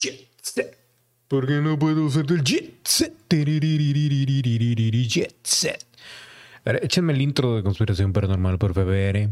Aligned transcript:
Jet 0.00 0.28
set. 0.42 0.78
Porque 1.26 1.54
no 1.54 1.78
puedo 1.78 2.08
ser 2.10 2.24
del 2.26 2.44
jet 2.44 2.86
set. 2.86 3.12
Jet 5.08 5.36
set. 5.42 5.84
A 6.64 6.72
ver, 6.72 6.84
échenme 6.84 7.12
el 7.12 7.20
intro 7.20 7.56
de 7.56 7.62
conspiración 7.62 8.12
paranormal, 8.12 8.58
por 8.58 8.74
favor. 8.74 9.28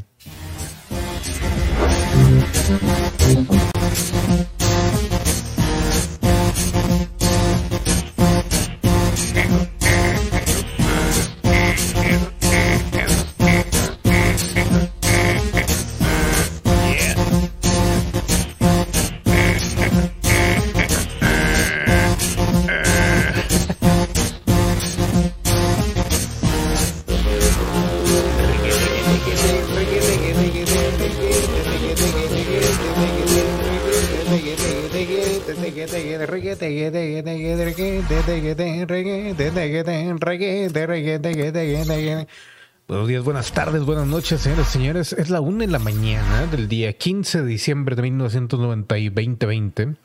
Buenos 42.89 43.09
días, 43.09 43.25
buenas 43.25 43.51
tardes, 43.53 43.83
buenas 43.85 44.07
noches, 44.07 44.41
señores 44.41 44.69
y 44.69 44.73
señores. 44.73 45.13
Es 45.13 45.29
la 45.29 45.41
una 45.41 45.67
de 45.67 45.73
la 45.73 45.81
mañana 45.81 46.47
del 46.47 46.69
día 46.69 46.93
15 46.93 47.43
de 47.43 47.47
diciembre 47.47 47.97
de 47.97 48.03
1990 48.03 48.99
y 48.99 49.09
2020. 49.09 49.97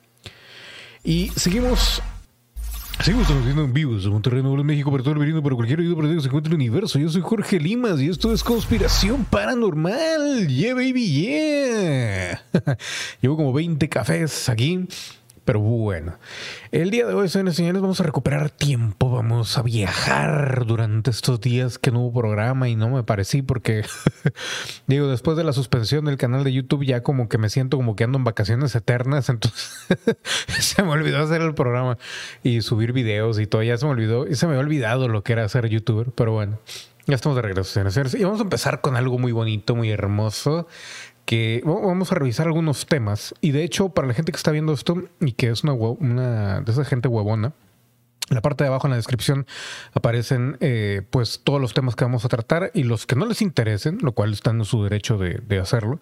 Y 1.04 1.30
seguimos 1.36 2.02
Seguimos 3.04 3.26
transmitiendo 3.26 3.64
en 3.64 3.74
vivo 3.74 3.96
desde 3.96 4.10
Monterrey, 4.10 4.44
Nuevo 4.44 4.64
México, 4.64 4.92
para 4.92 5.02
todo 5.02 5.14
el 5.14 5.20
venido, 5.20 5.42
para 5.42 5.56
cualquier 5.56 5.80
oído 5.80 5.96
perdido 5.96 6.18
que 6.18 6.22
se 6.22 6.28
encuentre 6.28 6.54
en 6.54 6.62
el 6.62 6.70
universo. 6.70 7.00
Yo 7.00 7.10
soy 7.10 7.22
Jorge 7.24 7.60
Limas 7.60 8.00
y 8.00 8.10
esto 8.10 8.32
es 8.32 8.44
Conspiración 8.44 9.26
Paranormal. 9.26 10.48
Yeah, 10.48 10.76
baby, 10.76 11.10
yeah. 11.10 12.44
Llevo 13.22 13.38
como 13.38 13.54
20 13.54 13.90
cafés 13.90 14.50
aquí. 14.50 14.88
Pero 15.44 15.60
bueno, 15.60 16.20
el 16.72 16.92
día 16.92 17.08
de 17.08 17.16
hoy, 17.16 17.28
señores 17.28 17.56
y 17.56 17.58
señores, 17.58 17.82
vamos 17.82 18.00
a 18.00 18.04
recuperar 18.04 18.52
tiempo, 18.52 19.10
vamos 19.10 19.58
a 19.58 19.64
viajar 19.64 20.66
durante 20.68 21.10
estos 21.10 21.42
días 21.42 21.80
que 21.80 21.92
no 21.92 22.02
hubo 22.02 22.22
programa 22.22 22.70
y 22.70 22.76
no 22.76 22.90
me 22.90 23.02
parecí 23.02 23.42
porque, 23.42 23.84
digo, 24.88 25.08
después 25.08 25.38
de 25.38 25.44
la 25.44 25.52
suspensión 25.52 26.06
del 26.06 26.18
canal 26.18 26.44
de 26.44 26.54
YouTube 26.54 26.86
ya 26.86 27.02
como 27.02 27.28
que 27.28 27.40
me 27.40 27.50
siento 27.50 27.78
como 27.78 27.96
que 27.96 28.04
ando 28.04 28.20
en 28.20 28.24
vacaciones 28.24 28.76
eternas, 28.76 29.30
entonces 29.30 29.88
se 30.60 30.84
me 30.84 30.90
olvidó 30.90 31.24
hacer 31.24 31.42
el 31.42 31.56
programa 31.56 31.98
y 32.44 32.62
subir 32.62 32.94
videos 32.94 33.40
y 33.40 33.48
todo, 33.48 33.64
ya 33.64 33.78
se 33.78 33.86
me 33.86 33.92
olvidó, 33.94 34.28
y 34.28 34.36
se 34.36 34.46
me 34.46 34.54
había 34.54 34.64
olvidado 34.64 35.08
lo 35.08 35.24
que 35.24 35.34
era 35.34 35.50
ser 35.50 35.68
youtuber, 35.70 36.12
pero 36.12 36.34
bueno. 36.34 36.60
Ya 37.08 37.16
estamos 37.16 37.36
de 37.36 37.42
regreso, 37.42 37.72
señores 37.72 37.94
y 37.94 37.96
señores. 37.96 38.14
Y 38.14 38.24
vamos 38.24 38.40
a 38.40 38.44
empezar 38.44 38.80
con 38.80 38.96
algo 38.96 39.18
muy 39.18 39.32
bonito, 39.32 39.76
muy 39.76 39.90
hermoso 39.90 40.68
que 41.32 41.62
vamos 41.64 42.12
a 42.12 42.16
revisar 42.16 42.48
algunos 42.48 42.86
temas. 42.88 43.34
Y 43.40 43.52
de 43.52 43.64
hecho, 43.64 43.88
para 43.88 44.06
la 44.06 44.14
gente 44.14 44.34
que 44.34 44.36
está 44.36 44.52
viendo 44.52 44.74
esto 44.74 45.02
y 45.22 45.32
que 45.32 45.48
es 45.48 45.64
una, 45.64 45.72
una 45.72 46.60
de 46.60 46.70
esa 46.70 46.84
gente 46.84 47.08
huevona, 47.08 47.54
la 48.28 48.42
parte 48.42 48.66
de 48.66 48.68
abajo 48.68 48.88
en 48.88 48.92
la 48.92 48.98
descripción 48.98 49.48
aparecen 49.94 50.58
eh, 50.60 51.04
pues 51.10 51.40
todos 51.42 51.62
los 51.62 51.74
temas 51.74 51.96
que 51.96 52.04
vamos 52.04 52.26
a 52.26 52.28
tratar 52.28 52.72
y 52.74 52.84
los 52.84 53.06
que 53.06 53.16
no 53.16 53.26
les 53.26 53.42
interesen, 53.42 54.00
lo 54.02 54.12
cual 54.12 54.34
están 54.34 54.60
en 54.60 54.66
su 54.66 54.84
derecho 54.84 55.18
de, 55.18 55.58
hacerlo, 55.58 56.02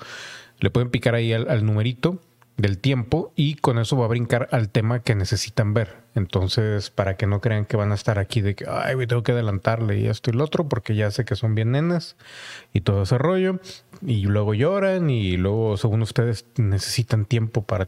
le 0.62 0.72
pueden 0.72 0.90
picar 0.90 1.14
ahí 1.14 1.32
al 1.32 1.64
numerito 1.64 2.20
del 2.60 2.78
tiempo 2.78 3.32
y 3.38 3.56
con 3.56 3.80
eso 3.80 3.96
va 3.96 4.06
a 4.06 4.10
brincar 4.10 4.50
al 4.52 4.70
tema 4.70 5.00
que 5.00 5.16
necesitan 5.16 5.74
ver. 5.74 5.96
Entonces, 6.14 6.90
para 6.90 7.16
que 7.16 7.26
no 7.26 7.40
crean 7.40 7.66
que 7.66 7.78
van 7.78 7.94
a 7.94 7.96
estar 7.96 8.20
aquí 8.20 8.42
de 8.42 8.54
que, 8.54 8.66
ay, 8.68 8.96
güey, 8.96 9.08
tengo 9.08 9.24
que 9.24 9.32
adelantarle 9.32 9.98
y 9.98 10.08
esto 10.08 10.30
y 10.30 10.34
lo 10.34 10.44
otro, 10.44 10.68
porque 10.68 10.94
ya 10.94 11.10
sé 11.10 11.24
que 11.24 11.38
son 11.38 11.56
bien 11.56 11.72
nenas 11.72 12.18
y 12.74 12.82
todo 12.82 13.04
ese 13.04 13.18
rollo. 13.18 13.60
Y 14.06 14.24
luego 14.24 14.54
lloran 14.54 15.10
y 15.10 15.38
luego, 15.38 15.78
según 15.78 16.02
ustedes, 16.02 16.46
necesitan 16.58 17.26
tiempo 17.26 17.64
para, 17.64 17.88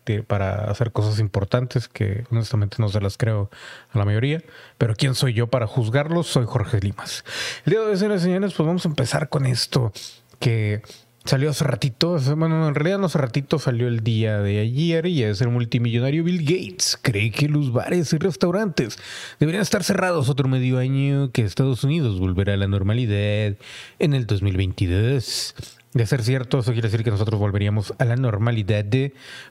hacer 0.70 0.94
cosas 0.94 1.20
importantes 1.20 1.90
que 1.90 2.24
honestamente 2.32 2.78
no 2.80 2.88
se 2.88 3.02
las 3.02 3.18
creo 3.18 3.50
a 3.92 3.98
la 3.98 4.06
mayoría. 4.06 4.42
Pero 4.78 4.96
¿quién 4.96 5.16
soy 5.16 5.34
yo 5.34 5.48
para 5.48 5.68
juzgarlos? 5.68 6.28
Soy 6.28 6.46
Jorge 6.48 6.80
Limas. 6.80 7.26
El 7.66 7.72
día 7.72 7.82
de 7.82 7.88
hoy, 7.88 7.98
señores, 7.98 8.54
pues 8.54 8.66
vamos 8.66 8.86
a 8.86 8.90
empezar 8.90 9.28
con 9.28 9.46
esto 9.46 9.92
que 10.40 10.82
Salió 11.24 11.52
hace 11.52 11.64
ratito, 11.64 12.18
bueno, 12.36 12.68
en 12.68 12.74
realidad 12.74 12.98
no 12.98 13.06
hace 13.06 13.20
ratito, 13.20 13.60
salió 13.60 13.88
el 13.88 14.04
día 14.04 14.40
de 14.40 14.60
ayer 14.60 15.06
y 15.06 15.22
es 15.22 15.40
el 15.42 15.50
multimillonario 15.50 16.24
Bill 16.24 16.44
Gates. 16.44 16.98
Cree 17.00 17.30
que 17.30 17.48
los 17.48 17.72
bares 17.72 18.12
y 18.12 18.18
restaurantes 18.18 18.98
deberían 19.40 19.62
estar 19.62 19.84
cerrados 19.84 20.30
otro 20.30 20.48
medio 20.48 20.80
año, 20.80 21.32
que 21.32 21.44
Estados 21.44 21.84
Unidos 21.84 22.20
volverá 22.20 22.56
a 22.56 22.58
la 22.58 22.68
normalidad 22.68 23.56
en 24.00 24.14
el 24.14 24.26
2022. 24.26 25.56
De 25.94 26.06
ser 26.08 26.24
cierto, 26.24 26.60
eso 26.60 26.72
quiere 26.72 26.88
decir 26.88 27.04
que 27.04 27.12
nosotros 27.12 27.40
volveríamos 27.40 27.94
a 28.00 28.06
la 28.06 28.16
normalidad 28.16 28.86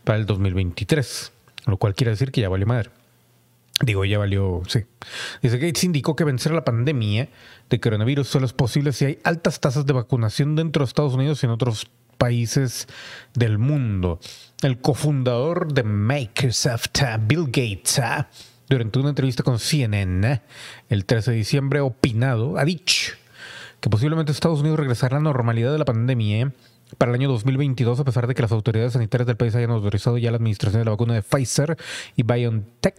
para 0.02 0.18
el 0.18 0.26
2023, 0.26 1.32
lo 1.66 1.76
cual 1.76 1.94
quiere 1.94 2.10
decir 2.10 2.32
que 2.32 2.40
ya 2.40 2.48
vale 2.48 2.66
madre. 2.66 2.90
Digo, 3.82 4.04
ya 4.04 4.18
valió, 4.18 4.60
sí. 4.66 4.80
Dice 5.40 5.56
Gates 5.56 5.84
indicó 5.84 6.14
que 6.14 6.24
vencer 6.24 6.52
la 6.52 6.64
pandemia 6.64 7.30
de 7.70 7.80
coronavirus 7.80 8.28
solo 8.28 8.44
es 8.44 8.52
posible 8.52 8.92
si 8.92 9.06
hay 9.06 9.18
altas 9.24 9.58
tasas 9.58 9.86
de 9.86 9.94
vacunación 9.94 10.54
dentro 10.54 10.84
de 10.84 10.88
Estados 10.88 11.14
Unidos 11.14 11.42
y 11.42 11.46
en 11.46 11.52
otros 11.52 11.86
países 12.18 12.88
del 13.32 13.56
mundo. 13.56 14.20
El 14.62 14.78
cofundador 14.80 15.72
de 15.72 15.82
Microsoft, 15.82 17.02
ah, 17.02 17.18
Bill 17.18 17.46
Gates, 17.46 17.98
ah, 18.00 18.28
durante 18.68 18.98
una 18.98 19.08
entrevista 19.08 19.42
con 19.42 19.58
CNN 19.58 20.26
ah, 20.26 20.42
el 20.90 21.06
13 21.06 21.30
de 21.30 21.36
diciembre, 21.38 21.80
opinado, 21.80 22.58
ha 22.58 22.66
dicho 22.66 23.14
que 23.80 23.88
posiblemente 23.88 24.30
Estados 24.30 24.60
Unidos 24.60 24.78
regresará 24.78 25.16
a 25.16 25.20
la 25.20 25.24
normalidad 25.24 25.72
de 25.72 25.78
la 25.78 25.86
pandemia 25.86 26.40
¿eh? 26.42 26.50
para 26.98 27.12
el 27.12 27.14
año 27.14 27.30
2022, 27.30 27.98
a 27.98 28.04
pesar 28.04 28.26
de 28.26 28.34
que 28.34 28.42
las 28.42 28.52
autoridades 28.52 28.92
sanitarias 28.92 29.26
del 29.26 29.38
país 29.38 29.54
hayan 29.54 29.70
autorizado 29.70 30.18
ya 30.18 30.30
la 30.30 30.36
administración 30.36 30.82
de 30.82 30.84
la 30.84 30.90
vacuna 30.90 31.14
de 31.14 31.22
Pfizer 31.22 31.78
y 32.14 32.22
BioNTech 32.22 32.94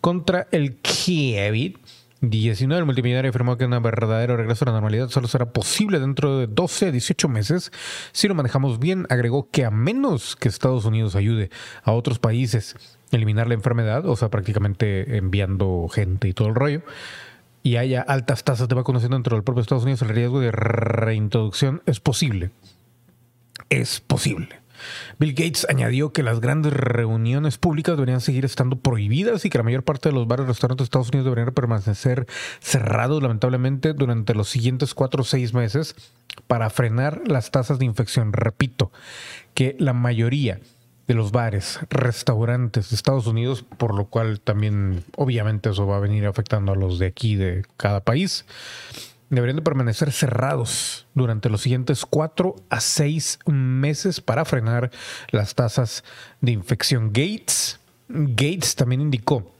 contra 0.00 0.48
el 0.50 0.80
COVID-19. 0.82 2.76
El 2.76 2.84
multimillonario 2.84 3.30
afirmó 3.30 3.56
que 3.56 3.64
un 3.64 3.82
verdadero 3.82 4.36
regreso 4.36 4.64
a 4.64 4.66
la 4.66 4.72
normalidad 4.72 5.08
solo 5.08 5.28
será 5.28 5.52
posible 5.52 5.98
dentro 6.00 6.38
de 6.38 6.46
12 6.46 6.88
a 6.88 6.92
18 6.92 7.28
meses 7.28 7.72
si 8.12 8.28
lo 8.28 8.34
manejamos 8.34 8.78
bien. 8.78 9.06
Agregó 9.08 9.48
que 9.50 9.64
a 9.64 9.70
menos 9.70 10.36
que 10.36 10.48
Estados 10.48 10.84
Unidos 10.84 11.16
ayude 11.16 11.50
a 11.82 11.92
otros 11.92 12.18
países 12.18 12.76
a 13.12 13.16
eliminar 13.16 13.48
la 13.48 13.54
enfermedad, 13.54 14.06
o 14.06 14.16
sea, 14.16 14.28
prácticamente 14.30 15.16
enviando 15.16 15.88
gente 15.88 16.28
y 16.28 16.32
todo 16.32 16.48
el 16.48 16.54
rollo, 16.54 16.82
y 17.62 17.76
haya 17.76 18.00
altas 18.02 18.44
tasas 18.44 18.68
de 18.68 18.74
vacunación 18.74 19.12
dentro 19.12 19.36
del 19.36 19.44
propio 19.44 19.60
Estados 19.62 19.84
Unidos, 19.84 20.02
el 20.02 20.08
riesgo 20.08 20.40
de 20.40 20.50
reintroducción 20.50 21.82
es 21.86 22.00
posible. 22.00 22.50
Es 23.68 24.00
posible. 24.00 24.59
Bill 25.18 25.34
Gates 25.34 25.66
añadió 25.68 26.12
que 26.12 26.22
las 26.22 26.40
grandes 26.40 26.72
reuniones 26.72 27.58
públicas 27.58 27.96
deberían 27.96 28.20
seguir 28.20 28.44
estando 28.44 28.76
prohibidas 28.76 29.44
y 29.44 29.50
que 29.50 29.58
la 29.58 29.64
mayor 29.64 29.82
parte 29.82 30.08
de 30.08 30.14
los 30.14 30.26
bares 30.26 30.44
y 30.44 30.48
restaurantes 30.48 30.84
de 30.84 30.86
Estados 30.86 31.08
Unidos 31.08 31.24
deberían 31.24 31.54
permanecer 31.54 32.26
cerrados 32.60 33.22
lamentablemente 33.22 33.92
durante 33.92 34.34
los 34.34 34.48
siguientes 34.48 34.94
cuatro 34.94 35.22
o 35.22 35.24
seis 35.24 35.54
meses 35.54 35.94
para 36.46 36.70
frenar 36.70 37.22
las 37.26 37.50
tasas 37.50 37.78
de 37.78 37.84
infección. 37.84 38.32
Repito, 38.32 38.90
que 39.54 39.76
la 39.78 39.92
mayoría 39.92 40.60
de 41.06 41.14
los 41.14 41.32
bares, 41.32 41.80
restaurantes 41.90 42.90
de 42.90 42.96
Estados 42.96 43.26
Unidos, 43.26 43.64
por 43.78 43.96
lo 43.96 44.06
cual 44.06 44.40
también 44.40 45.02
obviamente 45.16 45.70
eso 45.70 45.84
va 45.84 45.96
a 45.96 46.00
venir 46.00 46.24
afectando 46.24 46.70
a 46.70 46.76
los 46.76 47.00
de 47.00 47.06
aquí 47.06 47.34
de 47.34 47.64
cada 47.76 48.00
país, 48.00 48.44
deberían 49.30 49.56
de 49.56 49.62
permanecer 49.62 50.12
cerrados 50.12 51.06
durante 51.14 51.48
los 51.48 51.62
siguientes 51.62 52.04
cuatro 52.04 52.56
a 52.68 52.80
seis 52.80 53.38
meses 53.46 54.20
para 54.20 54.44
frenar 54.44 54.90
las 55.30 55.54
tasas 55.54 56.04
de 56.40 56.52
infección. 56.52 57.08
Gates, 57.12 57.80
Gates 58.08 58.74
también 58.74 59.00
indicó 59.00 59.54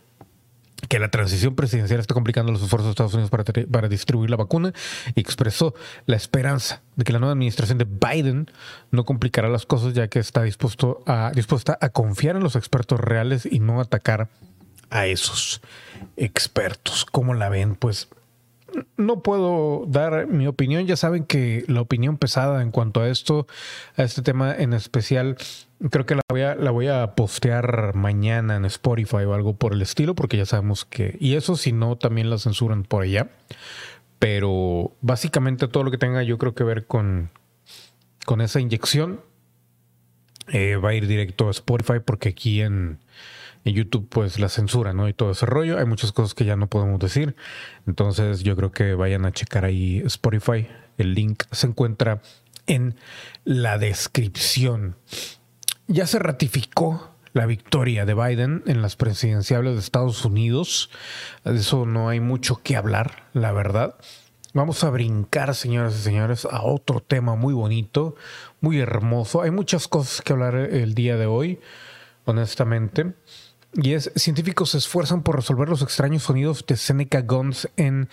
que 0.88 0.98
la 0.98 1.10
transición 1.10 1.54
presidencial 1.54 2.00
está 2.00 2.14
complicando 2.14 2.52
los 2.52 2.62
esfuerzos 2.62 2.88
de 2.88 2.90
Estados 2.90 3.14
Unidos 3.14 3.30
para, 3.30 3.88
distribuir 3.88 4.30
la 4.30 4.36
vacuna 4.36 4.72
y 5.14 5.20
expresó 5.20 5.74
la 6.06 6.16
esperanza 6.16 6.82
de 6.96 7.04
que 7.04 7.12
la 7.12 7.18
nueva 7.18 7.32
administración 7.32 7.78
de 7.78 7.84
Biden 7.84 8.50
no 8.90 9.04
complicará 9.04 9.48
las 9.48 9.66
cosas 9.66 9.94
ya 9.94 10.08
que 10.08 10.18
está 10.18 10.42
dispuesto 10.42 11.02
a, 11.06 11.32
dispuesta 11.34 11.78
a 11.80 11.90
confiar 11.90 12.36
en 12.36 12.42
los 12.42 12.56
expertos 12.56 12.98
reales 12.98 13.46
y 13.46 13.60
no 13.60 13.80
atacar 13.80 14.28
a 14.88 15.06
esos 15.06 15.60
expertos. 16.16 17.04
¿Cómo 17.04 17.34
la 17.34 17.48
ven? 17.48 17.76
Pues 17.76 18.08
no 18.96 19.22
puedo 19.22 19.84
dar 19.86 20.26
mi 20.26 20.46
opinión. 20.46 20.86
Ya 20.86 20.96
saben 20.96 21.24
que 21.24 21.64
la 21.68 21.80
opinión 21.80 22.16
pesada 22.18 22.62
en 22.62 22.70
cuanto 22.70 23.00
a 23.00 23.08
esto, 23.08 23.46
a 23.96 24.02
este 24.02 24.22
tema 24.22 24.54
en 24.54 24.72
especial, 24.72 25.36
creo 25.90 26.06
que 26.06 26.14
la 26.14 26.22
voy 26.28 26.42
a, 26.42 26.54
la 26.54 26.70
voy 26.70 26.88
a 26.88 27.14
postear 27.14 27.94
mañana 27.94 28.56
en 28.56 28.64
Spotify 28.64 29.24
o 29.24 29.34
algo 29.34 29.54
por 29.56 29.72
el 29.72 29.82
estilo, 29.82 30.14
porque 30.14 30.36
ya 30.36 30.46
sabemos 30.46 30.84
que. 30.84 31.16
Y 31.20 31.34
eso 31.34 31.56
si 31.56 31.72
no, 31.72 31.96
también 31.96 32.30
la 32.30 32.38
censuran 32.38 32.84
por 32.84 33.02
allá. 33.02 33.30
Pero 34.18 34.92
básicamente 35.00 35.66
todo 35.68 35.84
lo 35.84 35.90
que 35.90 35.98
tenga 35.98 36.22
yo 36.22 36.36
creo 36.36 36.54
que 36.54 36.64
ver 36.64 36.86
con, 36.86 37.30
con 38.26 38.42
esa 38.42 38.60
inyección 38.60 39.20
eh, 40.48 40.76
va 40.76 40.90
a 40.90 40.94
ir 40.94 41.06
directo 41.06 41.48
a 41.48 41.52
Spotify, 41.52 42.00
porque 42.04 42.30
aquí 42.30 42.60
en, 42.60 42.98
En 43.64 43.74
YouTube, 43.74 44.08
pues 44.08 44.38
la 44.38 44.48
censura, 44.48 44.92
¿no? 44.92 45.08
Y 45.08 45.12
todo 45.12 45.32
ese 45.32 45.46
rollo. 45.46 45.78
Hay 45.78 45.84
muchas 45.84 46.12
cosas 46.12 46.34
que 46.34 46.44
ya 46.44 46.56
no 46.56 46.68
podemos 46.68 46.98
decir. 46.98 47.36
Entonces, 47.86 48.42
yo 48.42 48.56
creo 48.56 48.72
que 48.72 48.94
vayan 48.94 49.26
a 49.26 49.32
checar 49.32 49.64
ahí 49.64 50.02
Spotify. 50.06 50.66
El 50.96 51.14
link 51.14 51.44
se 51.50 51.66
encuentra 51.66 52.22
en 52.66 52.94
la 53.44 53.78
descripción. 53.78 54.96
Ya 55.88 56.06
se 56.06 56.18
ratificó 56.18 57.10
la 57.32 57.46
victoria 57.46 58.06
de 58.06 58.14
Biden 58.14 58.62
en 58.66 58.82
las 58.82 58.96
presidenciales 58.96 59.74
de 59.74 59.80
Estados 59.80 60.24
Unidos. 60.24 60.90
De 61.44 61.56
eso 61.56 61.86
no 61.86 62.08
hay 62.08 62.20
mucho 62.20 62.60
que 62.62 62.76
hablar, 62.76 63.28
la 63.32 63.52
verdad. 63.52 63.96
Vamos 64.52 64.82
a 64.82 64.90
brincar, 64.90 65.54
señoras 65.54 65.94
y 65.94 66.02
señores, 66.02 66.44
a 66.44 66.62
otro 66.62 67.00
tema 67.00 67.36
muy 67.36 67.54
bonito, 67.54 68.16
muy 68.60 68.80
hermoso. 68.80 69.42
Hay 69.42 69.52
muchas 69.52 69.86
cosas 69.86 70.22
que 70.22 70.32
hablar 70.32 70.56
el 70.56 70.94
día 70.94 71.16
de 71.16 71.26
hoy, 71.26 71.60
honestamente. 72.24 73.14
Y 73.74 73.92
es, 73.92 74.10
científicos 74.16 74.70
se 74.70 74.78
esfuerzan 74.78 75.22
por 75.22 75.36
resolver 75.36 75.68
los 75.68 75.82
extraños 75.82 76.24
sonidos 76.24 76.64
de 76.66 76.76
Seneca 76.76 77.22
Guns 77.22 77.68
en 77.76 78.08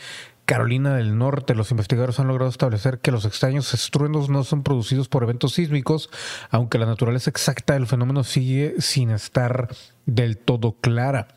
Carolina 0.48 0.96
del 0.96 1.18
Norte, 1.18 1.56
los 1.56 1.72
investigadores 1.72 2.22
han 2.22 2.30
logrado 2.30 2.50
establecer 2.50 3.00
que 3.00 3.12
los 3.12 3.26
extraños 3.26 3.74
estruendos 3.74 4.30
no 4.30 4.46
son 4.46 4.64
producidos 4.64 5.10
por 5.10 5.24
eventos 5.24 5.56
sísmicos, 5.56 6.10
aunque 6.50 6.78
la 6.78 6.86
naturaleza 6.86 7.30
exacta 7.30 7.74
del 7.74 7.86
fenómeno 7.86 8.24
sigue 8.24 8.76
sin 8.80 9.10
estar 9.12 9.68
del 10.06 10.38
todo 10.38 10.78
clara. 10.80 11.28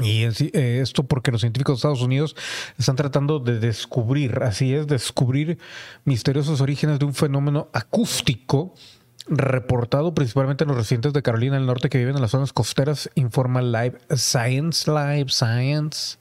Y 0.00 0.22
eh, 0.22 0.80
esto 0.80 1.02
porque 1.02 1.32
los 1.32 1.40
científicos 1.40 1.74
de 1.74 1.78
Estados 1.78 2.00
Unidos 2.00 2.36
están 2.78 2.94
tratando 2.94 3.40
de 3.40 3.58
descubrir, 3.58 4.38
así 4.44 4.72
es, 4.72 4.86
descubrir 4.86 5.58
misteriosos 6.04 6.60
orígenes 6.60 7.00
de 7.00 7.06
un 7.06 7.14
fenómeno 7.14 7.70
acústico 7.72 8.72
reportado 9.26 10.14
principalmente 10.14 10.64
en 10.64 10.68
los 10.68 10.76
residentes 10.76 11.12
de 11.12 11.22
Carolina 11.22 11.56
del 11.56 11.66
Norte 11.66 11.88
que 11.88 11.98
viven 11.98 12.16
en 12.16 12.22
las 12.22 12.32
zonas 12.32 12.52
costeras, 12.52 13.10
informa 13.14 13.62
Live 13.62 13.98
Science, 14.10 14.90
Live 14.90 15.28
Science. 15.28 16.18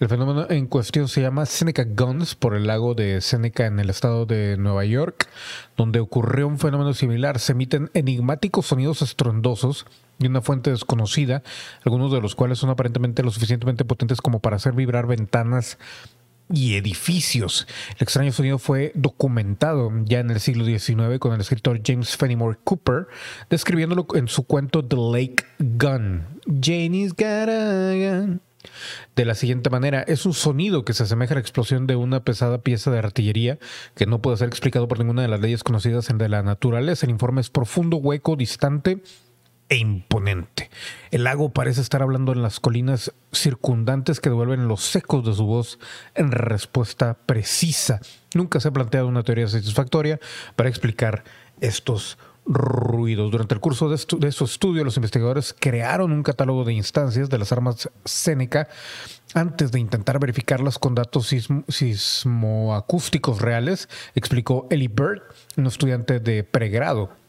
El 0.00 0.08
fenómeno 0.08 0.46
en 0.48 0.66
cuestión 0.66 1.08
se 1.08 1.22
llama 1.22 1.46
Seneca 1.46 1.84
Guns 1.84 2.34
por 2.34 2.54
el 2.54 2.66
lago 2.66 2.94
de 2.94 3.20
Seneca 3.20 3.66
en 3.66 3.80
el 3.80 3.90
estado 3.90 4.26
de 4.26 4.56
Nueva 4.58 4.84
York, 4.84 5.28
donde 5.76 6.00
ocurrió 6.00 6.46
un 6.46 6.58
fenómeno 6.58 6.94
similar. 6.94 7.38
Se 7.38 7.52
emiten 7.52 7.90
enigmáticos 7.94 8.66
sonidos 8.66 9.02
estruendosos 9.02 9.86
de 10.18 10.28
una 10.28 10.42
fuente 10.42 10.70
desconocida, 10.70 11.42
algunos 11.84 12.12
de 12.12 12.20
los 12.20 12.34
cuales 12.34 12.58
son 12.58 12.70
aparentemente 12.70 13.22
lo 13.22 13.30
suficientemente 13.30 13.84
potentes 13.84 14.20
como 14.20 14.40
para 14.40 14.56
hacer 14.56 14.72
vibrar 14.72 15.06
ventanas 15.06 15.78
y 16.52 16.76
edificios. 16.76 17.66
El 17.96 18.02
extraño 18.02 18.32
sonido 18.32 18.58
fue 18.58 18.92
documentado 18.94 19.90
ya 20.04 20.20
en 20.20 20.30
el 20.30 20.40
siglo 20.40 20.64
XIX 20.64 21.18
con 21.18 21.32
el 21.32 21.40
escritor 21.40 21.80
James 21.84 22.16
Fenimore 22.16 22.58
Cooper, 22.64 23.06
describiéndolo 23.50 24.06
en 24.14 24.28
su 24.28 24.44
cuento 24.44 24.84
The 24.84 24.96
Lake 24.96 25.44
Gun. 25.58 26.26
Janie's. 26.60 27.14
De 29.16 29.24
la 29.24 29.34
siguiente 29.34 29.70
manera, 29.70 30.02
es 30.02 30.24
un 30.24 30.34
sonido 30.34 30.84
que 30.84 30.92
se 30.92 31.02
asemeja 31.02 31.34
a 31.34 31.36
la 31.36 31.40
explosión 31.40 31.86
de 31.86 31.96
una 31.96 32.24
pesada 32.24 32.62
pieza 32.62 32.90
de 32.90 32.98
artillería 32.98 33.58
que 33.94 34.06
no 34.06 34.22
puede 34.22 34.36
ser 34.36 34.48
explicado 34.48 34.88
por 34.88 34.98
ninguna 34.98 35.22
de 35.22 35.28
las 35.28 35.40
leyes 35.40 35.64
conocidas 35.64 36.10
en 36.10 36.18
de 36.18 36.28
la 36.28 36.42
naturaleza. 36.42 37.06
El 37.06 37.10
informe 37.10 37.40
es 37.40 37.50
profundo, 37.50 37.96
hueco, 37.96 38.36
distante 38.36 39.02
e 39.72 39.76
imponente. 39.76 40.68
El 41.10 41.24
lago 41.24 41.48
parece 41.48 41.80
estar 41.80 42.02
hablando 42.02 42.32
en 42.32 42.42
las 42.42 42.60
colinas 42.60 43.14
circundantes 43.32 44.20
que 44.20 44.28
devuelven 44.28 44.68
los 44.68 44.94
ecos 44.94 45.24
de 45.24 45.32
su 45.32 45.46
voz 45.46 45.78
en 46.14 46.30
respuesta 46.30 47.14
precisa. 47.14 48.02
Nunca 48.34 48.60
se 48.60 48.68
ha 48.68 48.72
planteado 48.72 49.06
una 49.08 49.22
teoría 49.22 49.48
satisfactoria 49.48 50.20
para 50.56 50.68
explicar 50.68 51.24
estos 51.62 52.18
ruidos. 52.44 53.30
Durante 53.30 53.54
el 53.54 53.60
curso 53.60 53.88
de, 53.88 53.96
su 53.96 54.44
estudio, 54.44 54.84
los 54.84 54.96
investigadores 54.98 55.56
crearon 55.58 56.12
un 56.12 56.22
catálogo 56.22 56.64
de 56.64 56.74
instancias 56.74 57.30
de 57.30 57.38
las 57.38 57.50
armas 57.50 57.88
Seneca 58.04 58.68
antes 59.32 59.72
de 59.72 59.80
intentar 59.80 60.18
verificarlas 60.18 60.78
con 60.78 60.94
datos 60.94 61.34
sismoacústicos 61.68 63.40
reales, 63.40 63.88
explicó 64.14 64.66
Ellie 64.68 64.88
Bird, 64.88 65.22
un 65.56 65.66
estudiante 65.66 66.20
de 66.20 66.44
pregrado 66.44 67.21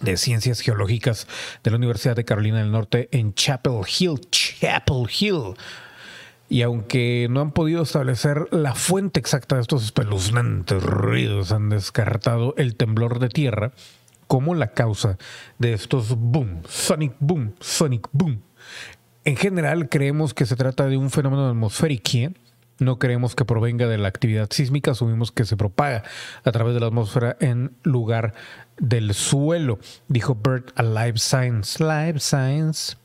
de 0.00 0.16
Ciencias 0.16 0.60
Geológicas 0.60 1.26
de 1.62 1.70
la 1.70 1.76
Universidad 1.76 2.16
de 2.16 2.24
Carolina 2.24 2.58
del 2.58 2.72
Norte 2.72 3.08
en 3.12 3.34
Chapel 3.34 3.80
Hill, 3.98 4.20
Chapel 4.30 5.06
Hill. 5.18 5.54
Y 6.48 6.62
aunque 6.62 7.26
no 7.30 7.40
han 7.40 7.52
podido 7.52 7.82
establecer 7.82 8.46
la 8.50 8.74
fuente 8.74 9.20
exacta 9.20 9.56
de 9.56 9.62
estos 9.62 9.84
espeluznantes 9.84 10.82
ruidos, 10.82 11.52
han 11.52 11.68
descartado 11.68 12.54
el 12.56 12.74
temblor 12.74 13.18
de 13.18 13.28
tierra 13.28 13.72
como 14.26 14.54
la 14.54 14.72
causa 14.72 15.18
de 15.58 15.72
estos 15.72 16.16
boom, 16.16 16.62
sonic 16.68 17.14
boom, 17.18 17.54
sonic 17.60 18.08
boom. 18.12 18.42
En 19.24 19.36
general 19.36 19.88
creemos 19.88 20.32
que 20.32 20.46
se 20.46 20.56
trata 20.56 20.86
de 20.86 20.96
un 20.96 21.10
fenómeno 21.10 21.48
atmosférico 21.48 22.32
no 22.78 22.98
creemos 22.98 23.34
que 23.34 23.44
provenga 23.44 23.86
de 23.86 23.98
la 23.98 24.08
actividad 24.08 24.48
sísmica, 24.50 24.92
asumimos 24.92 25.32
que 25.32 25.44
se 25.44 25.56
propaga 25.56 26.04
a 26.44 26.52
través 26.52 26.74
de 26.74 26.80
la 26.80 26.86
atmósfera 26.86 27.36
en 27.40 27.72
lugar 27.82 28.34
del 28.78 29.14
suelo, 29.14 29.78
dijo 30.08 30.36
Bert 30.40 30.70
a 30.76 30.82
Live 30.82 31.18
Science. 31.18 31.82
Live 31.82 32.20
Science. 32.20 32.96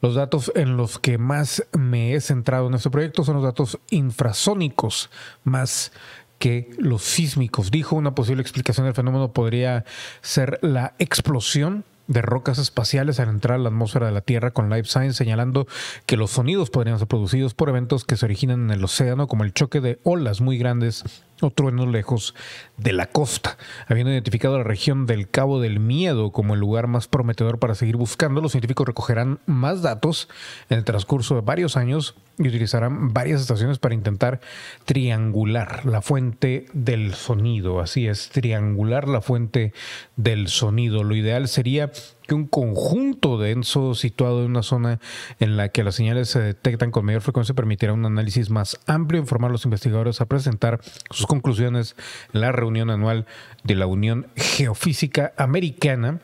Los 0.00 0.14
datos 0.14 0.52
en 0.54 0.76
los 0.76 0.98
que 0.98 1.18
más 1.18 1.64
me 1.72 2.14
he 2.14 2.20
centrado 2.20 2.68
en 2.68 2.74
este 2.74 2.90
proyecto 2.90 3.24
son 3.24 3.36
los 3.36 3.44
datos 3.44 3.78
infrasónicos, 3.90 5.10
más 5.44 5.92
que 6.38 6.70
los 6.78 7.02
sísmicos. 7.02 7.70
Dijo 7.70 7.96
una 7.96 8.14
posible 8.14 8.42
explicación 8.42 8.86
del 8.86 8.94
fenómeno 8.94 9.32
podría 9.32 9.84
ser 10.20 10.58
la 10.62 10.94
explosión 10.98 11.84
de 12.08 12.22
rocas 12.22 12.58
espaciales 12.58 13.20
al 13.20 13.28
entrar 13.28 13.56
a 13.56 13.62
la 13.62 13.68
atmósfera 13.68 14.06
de 14.06 14.12
la 14.12 14.20
Tierra 14.20 14.50
con 14.50 14.70
Life 14.70 14.88
Science 14.88 15.14
señalando 15.14 15.66
que 16.06 16.16
los 16.16 16.30
sonidos 16.30 16.70
podrían 16.70 16.98
ser 16.98 17.08
producidos 17.08 17.54
por 17.54 17.68
eventos 17.68 18.04
que 18.04 18.16
se 18.16 18.24
originan 18.26 18.64
en 18.64 18.70
el 18.70 18.84
océano 18.84 19.26
como 19.26 19.44
el 19.44 19.52
choque 19.52 19.80
de 19.80 19.98
olas 20.04 20.40
muy 20.40 20.58
grandes 20.58 21.04
o 21.40 21.50
truenos 21.50 21.88
lejos 21.88 22.34
de 22.76 22.92
la 22.92 23.06
costa. 23.06 23.56
Habiendo 23.88 24.12
identificado 24.12 24.58
la 24.58 24.64
región 24.64 25.06
del 25.06 25.28
Cabo 25.28 25.60
del 25.60 25.80
Miedo 25.80 26.32
como 26.32 26.54
el 26.54 26.60
lugar 26.60 26.86
más 26.86 27.08
prometedor 27.08 27.58
para 27.58 27.74
seguir 27.74 27.96
buscando, 27.96 28.40
los 28.40 28.52
científicos 28.52 28.86
recogerán 28.86 29.38
más 29.46 29.82
datos 29.82 30.28
en 30.70 30.78
el 30.78 30.84
transcurso 30.84 31.34
de 31.34 31.40
varios 31.42 31.76
años 31.76 32.14
y 32.38 32.48
utilizarán 32.48 33.12
varias 33.12 33.40
estaciones 33.40 33.78
para 33.78 33.94
intentar 33.94 34.40
triangular 34.84 35.86
la 35.86 36.02
fuente 36.02 36.66
del 36.72 37.14
sonido. 37.14 37.80
Así 37.80 38.08
es, 38.08 38.28
triangular 38.30 39.08
la 39.08 39.20
fuente 39.20 39.72
del 40.16 40.48
sonido. 40.48 41.02
Lo 41.02 41.14
ideal 41.14 41.48
sería 41.48 41.90
que 42.26 42.34
un 42.34 42.46
conjunto 42.46 43.38
denso 43.38 43.94
situado 43.94 44.40
en 44.40 44.50
una 44.50 44.62
zona 44.62 45.00
en 45.40 45.56
la 45.56 45.68
que 45.70 45.84
las 45.84 45.94
señales 45.94 46.28
se 46.28 46.40
detectan 46.40 46.90
con 46.90 47.04
mayor 47.04 47.22
frecuencia 47.22 47.54
permitirá 47.54 47.92
un 47.92 48.04
análisis 48.04 48.50
más 48.50 48.78
amplio, 48.86 49.20
informar 49.20 49.50
a 49.50 49.52
los 49.52 49.64
investigadores 49.64 50.20
a 50.20 50.26
presentar 50.26 50.80
sus 51.10 51.26
conclusiones 51.26 51.96
en 52.32 52.40
la 52.40 52.52
reunión 52.52 52.90
anual 52.90 53.26
de 53.64 53.74
la 53.74 53.86
Unión 53.86 54.26
Geofísica 54.36 55.32
Americana 55.36 56.20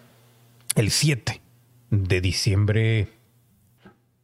el 0.75 0.91
7 0.91 1.41
de 1.91 2.21
diciembre. 2.21 3.09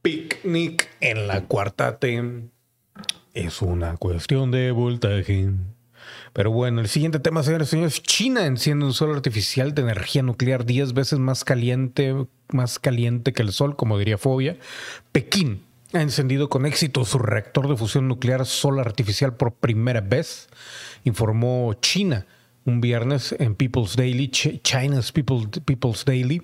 Picnic 0.03 0.89
en 1.01 1.27
la 1.27 1.45
cuarta 1.45 1.99
T. 1.99 2.49
Es 3.35 3.63
una 3.63 3.97
cuestión 3.97 4.51
de 4.51 4.71
voltaje. 4.71 5.51
Pero 6.33 6.51
bueno, 6.51 6.81
el 6.81 6.89
siguiente 6.89 7.19
tema, 7.19 7.43
señores 7.43 7.69
y 7.69 7.71
señores, 7.71 8.03
China 8.03 8.47
enciende 8.47 8.85
un 8.85 8.95
sol 8.95 9.15
artificial 9.15 9.75
de 9.75 9.83
energía 9.83 10.23
nuclear 10.23 10.65
10 10.65 10.93
veces 10.93 11.19
más 11.19 11.45
caliente, 11.45 12.15
más 12.53 12.79
caliente 12.79 13.33
que 13.33 13.43
el 13.43 13.53
sol, 13.53 13.77
como 13.77 13.99
diría 13.99 14.19
Fobia. 14.19 14.57
Pekín 15.13 15.63
ha 15.93 16.03
encendido 16.03 16.49
con 16.49 16.67
éxito 16.67 17.05
su 17.05 17.19
reactor 17.19 17.69
de 17.69 17.77
fusión 17.77 18.09
nuclear 18.09 18.45
sol 18.47 18.79
artificial 18.79 19.35
por 19.35 19.53
primera 19.53 20.01
vez, 20.01 20.49
informó 21.05 21.75
China 21.81 22.27
un 22.69 22.81
viernes 22.81 23.35
en 23.39 23.55
People's 23.55 23.97
Daily, 23.97 24.29
China's 24.29 25.11
People's 25.13 26.05
Daily. 26.05 26.43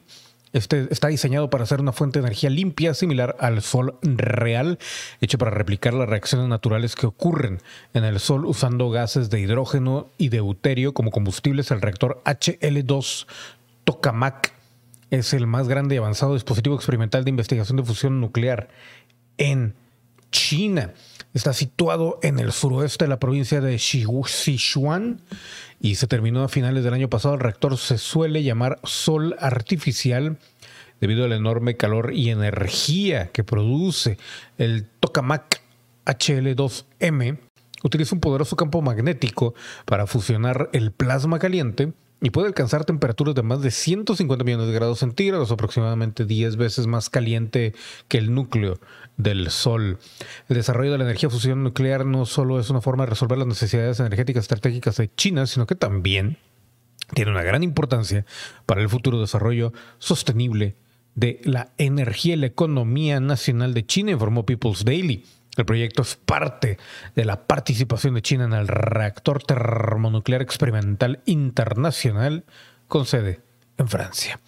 Este 0.55 0.87
está 0.91 1.09
diseñado 1.09 1.51
para 1.51 1.67
ser 1.67 1.81
una 1.81 1.93
fuente 1.93 2.21
de 2.21 2.27
energía 2.27 2.49
limpia 2.49 2.95
similar 2.95 3.35
al 3.41 3.61
Sol 3.61 3.99
real, 4.03 4.79
hecho 5.21 5.37
para 5.37 5.51
replicar 5.51 5.95
las 5.95 6.09
reacciones 6.09 6.49
naturales 6.49 6.95
que 6.95 7.07
ocurren 7.07 7.61
en 7.93 8.05
el 8.05 8.21
Sol 8.21 8.47
usando 8.47 8.89
gases 8.89 9.31
de 9.31 9.41
hidrógeno 9.41 10.09
y 10.17 10.29
deuterio 10.29 10.95
como 10.95 11.11
combustibles. 11.11 11.73
El 11.73 11.83
reactor 11.83 12.23
HL2 12.25 13.27
Tokamak 13.83 14.53
es 15.11 15.35
el 15.35 15.49
más 15.49 15.67
grande 15.67 15.97
y 15.97 15.99
avanzado 15.99 16.35
dispositivo 16.35 16.77
experimental 16.77 17.25
de 17.25 17.31
investigación 17.31 17.77
de 17.77 17.83
fusión 17.83 18.21
nuclear 18.21 18.69
en 19.39 19.75
China. 20.31 20.93
Está 21.35 21.53
situado 21.53 22.21
en 22.23 22.39
el 22.39 22.53
suroeste 22.53 23.07
de 23.07 23.09
la 23.09 23.19
provincia 23.19 23.61
de 23.61 23.81
Sichuan 23.81 25.21
y 25.81 25.97
se 25.97 26.07
terminó 26.07 26.45
a 26.45 26.49
finales 26.49 26.85
del 26.85 26.95
año 26.95 27.11
pasado. 27.11 27.35
El 27.35 27.41
reactor 27.41 27.77
se 27.77 27.99
suele 27.99 28.45
llamar 28.45 28.79
sol 28.85 29.35
artificial 29.41 30.39
debido 31.01 31.25
al 31.25 31.33
enorme 31.33 31.77
calor 31.77 32.13
y 32.15 32.31
energía 32.31 33.33
que 33.33 33.43
produce. 33.43 34.17
El 34.59 34.87
tokamak 35.01 35.61
HL2M 36.07 37.39
utiliza 37.83 38.15
un 38.15 38.21
poderoso 38.21 38.55
campo 38.55 38.81
magnético 38.81 39.55
para 39.87 40.07
fusionar 40.07 40.71
el 40.73 40.93
plasma 40.93 41.41
caliente 41.41 41.93
y 42.25 42.31
puede 42.31 42.47
alcanzar 42.47 42.87
temperaturas 42.87 43.35
de 43.35 43.43
más 43.43 43.61
de 43.61 43.71
150 43.71 44.45
millones 44.45 44.67
de 44.69 44.73
grados 44.73 45.01
centígrados, 45.01 45.51
aproximadamente 45.53 46.25
10 46.25 46.57
veces 46.57 46.87
más 46.87 47.11
caliente 47.11 47.75
que 48.09 48.17
el 48.17 48.33
núcleo 48.33 48.81
del 49.19 49.51
Sol. 49.51 49.99
El 50.49 50.57
desarrollo 50.57 50.93
de 50.93 50.97
la 50.97 51.05
energía 51.05 51.29
fusión 51.29 51.63
nuclear 51.63 52.07
no 52.07 52.25
solo 52.25 52.59
es 52.59 52.71
una 52.71 52.81
forma 52.81 53.05
de 53.05 53.11
resolver 53.11 53.37
las 53.37 53.47
necesidades 53.47 54.01
energéticas 54.01 54.45
estratégicas 54.45 54.97
de 54.97 55.15
China, 55.15 55.47
sino 55.47 55.67
que 55.67 55.75
también 55.75 56.39
tiene 57.13 57.31
una 57.31 57.43
gran 57.43 57.63
importancia 57.63 58.25
para 58.65 58.81
el 58.81 58.89
futuro 58.89 59.21
desarrollo 59.21 59.75
sostenible 59.99 60.77
de 61.15 61.43
la 61.45 61.73
energía 61.77 62.37
y 62.37 62.39
la 62.39 62.47
economía 62.47 63.21
nacional 63.21 63.75
de 63.75 63.85
China, 63.85 64.13
informó 64.13 64.47
People's 64.47 64.87
Daily. 64.87 65.25
El 65.57 65.65
proyecto 65.65 66.03
es 66.03 66.17
parte 66.17 66.79
de 67.15 67.25
la 67.25 67.47
participación 67.47 68.15
de 68.15 68.23
China 68.23 68.45
en 68.45 68.53
el 68.53 68.69
reactor 68.69 69.43
termonuclear 69.43 70.43
experimental 70.43 71.21
internacional 71.27 72.45
con 72.89 73.07
sede 73.07 73.41
en 73.77 73.89
Francia. 73.89 74.41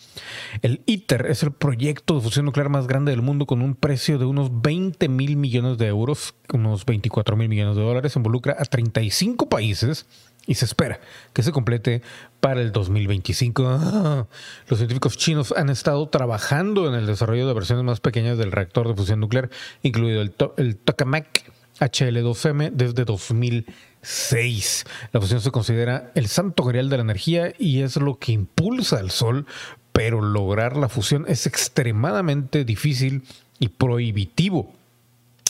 El 0.62 0.82
ITER 0.86 1.26
es 1.26 1.42
el 1.42 1.52
proyecto 1.52 2.14
de 2.14 2.20
fusión 2.20 2.44
nuclear 2.44 2.68
más 2.68 2.86
grande 2.86 3.10
del 3.10 3.22
mundo 3.22 3.46
con 3.46 3.60
un 3.60 3.74
precio 3.74 4.18
de 4.18 4.24
unos 4.24 4.62
20 4.62 5.08
mil 5.08 5.36
millones 5.36 5.78
de 5.78 5.86
euros, 5.86 6.34
unos 6.52 6.84
24 6.86 7.36
mil 7.36 7.48
millones 7.48 7.76
de 7.76 7.82
dólares. 7.82 8.16
Involucra 8.16 8.56
a 8.58 8.64
35 8.64 9.48
países 9.48 10.06
y 10.46 10.54
se 10.54 10.64
espera 10.64 11.00
que 11.32 11.42
se 11.42 11.52
complete 11.52 12.02
para 12.40 12.60
el 12.60 12.72
2025. 12.72 14.26
Los 14.68 14.78
científicos 14.78 15.16
chinos 15.16 15.52
han 15.56 15.68
estado 15.68 16.08
trabajando 16.08 16.88
en 16.88 16.94
el 16.94 17.06
desarrollo 17.06 17.46
de 17.46 17.54
versiones 17.54 17.84
más 17.84 18.00
pequeñas 18.00 18.38
del 18.38 18.52
reactor 18.52 18.88
de 18.88 18.94
fusión 18.94 19.20
nuclear, 19.20 19.50
incluido 19.82 20.22
el, 20.22 20.34
el 20.56 20.76
Tokamak 20.76 21.52
HL2M 21.80 22.70
desde 22.72 23.04
2006. 23.04 24.84
La 25.12 25.20
fusión 25.20 25.40
se 25.40 25.50
considera 25.50 26.10
el 26.14 26.28
santo 26.28 26.64
grial 26.64 26.88
de 26.88 26.96
la 26.96 27.02
energía 27.02 27.52
y 27.58 27.82
es 27.82 27.96
lo 27.96 28.18
que 28.18 28.32
impulsa 28.32 28.98
al 28.98 29.10
Sol, 29.10 29.46
pero 29.92 30.20
lograr 30.20 30.76
la 30.76 30.88
fusión 30.88 31.24
es 31.28 31.46
extremadamente 31.46 32.64
difícil 32.64 33.22
y 33.58 33.68
prohibitivo. 33.68 34.75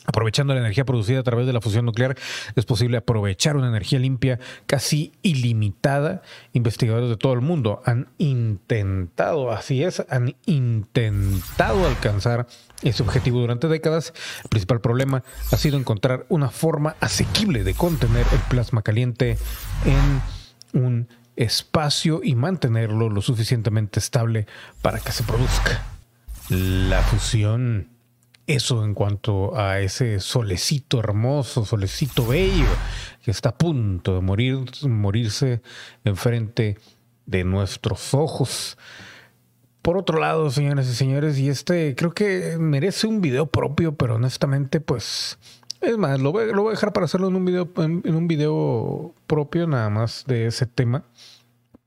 Aprovechando 0.07 0.55
la 0.55 0.61
energía 0.61 0.85
producida 0.85 1.21
a 1.21 1.23
través 1.23 1.47
de 1.47 1.53
la 1.53 1.61
fusión 1.61 1.85
nuclear, 1.85 2.17
es 2.55 2.65
posible 2.65 2.97
aprovechar 2.97 3.57
una 3.57 3.69
energía 3.69 3.99
limpia 3.99 4.39
casi 4.67 5.13
ilimitada. 5.23 6.23
Investigadores 6.53 7.09
de 7.09 7.17
todo 7.17 7.33
el 7.33 7.41
mundo 7.41 7.83
han 7.85 8.09
intentado, 8.19 9.51
así 9.51 9.83
es, 9.83 10.05
han 10.09 10.37
intentado 10.47 11.87
alcanzar 11.87 12.47
ese 12.83 13.03
objetivo 13.03 13.41
durante 13.41 13.69
décadas. 13.69 14.13
El 14.45 14.49
principal 14.49 14.81
problema 14.81 15.23
ha 15.51 15.57
sido 15.57 15.79
encontrar 15.79 16.27
una 16.29 16.51
forma 16.51 16.97
asequible 17.01 17.65
de 17.65 17.75
contener 17.75 18.27
el 18.33 18.41
plasma 18.49 18.83
caliente 18.83 19.39
en 19.85 20.81
un 20.81 21.09
espacio 21.37 22.21
y 22.23 22.35
mantenerlo 22.35 23.11
lo 23.11 23.21
suficientemente 23.21 24.01
estable 24.01 24.47
para 24.83 25.01
que 25.01 25.13
se 25.13 25.23
produzca 25.23 25.83
la 26.49 27.03
fusión 27.03 27.96
eso 28.47 28.85
en 28.85 28.95
cuanto 28.95 29.57
a 29.59 29.81
ese 29.81 30.21
solecito 30.21 31.01
hermoso, 31.01 31.65
solecito 31.65 32.27
bello, 32.27 32.67
que 33.25 33.31
está 33.31 33.51
a 33.51 33.59
punto 33.59 34.15
de 34.15 34.21
morir, 34.21 34.59
morirse 34.83 35.63
enfrente 36.05 36.79
de 37.27 37.45
nuestros 37.45 38.15
ojos. 38.15 38.79
Por 39.83 39.97
otro 39.99 40.21
lado, 40.21 40.51
señores 40.51 40.89
y 40.89 40.95
señores, 40.95 41.39
y 41.39 41.49
este 41.49 41.95
creo 41.97 42.13
que 42.13 42.57
merece 42.59 43.07
un 43.07 43.21
video 43.21 43.47
propio, 43.47 43.97
pero 43.97 44.17
honestamente, 44.17 44.81
pues, 44.81 45.39
es 45.81 45.97
más, 45.99 46.21
lo 46.21 46.33
voy, 46.33 46.53
lo 46.53 46.63
voy 46.63 46.71
a 46.71 46.75
dejar 46.75 46.93
para 46.93 47.07
hacerlo 47.07 47.29
en 47.29 47.37
un 47.37 47.45
video, 47.45 47.69
en 47.77 48.15
un 48.15 48.29
video 48.29 49.15
propio, 49.27 49.67
nada 49.67 49.91
más 49.91 50.25
de 50.27 50.47
ese 50.47 50.67
tema. 50.67 51.05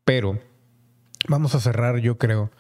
Pero 0.06 0.40
vamos 1.28 1.56
a 1.56 1.60
cerrar, 1.60 2.00
yo 2.00 2.18
creo, 2.18 2.52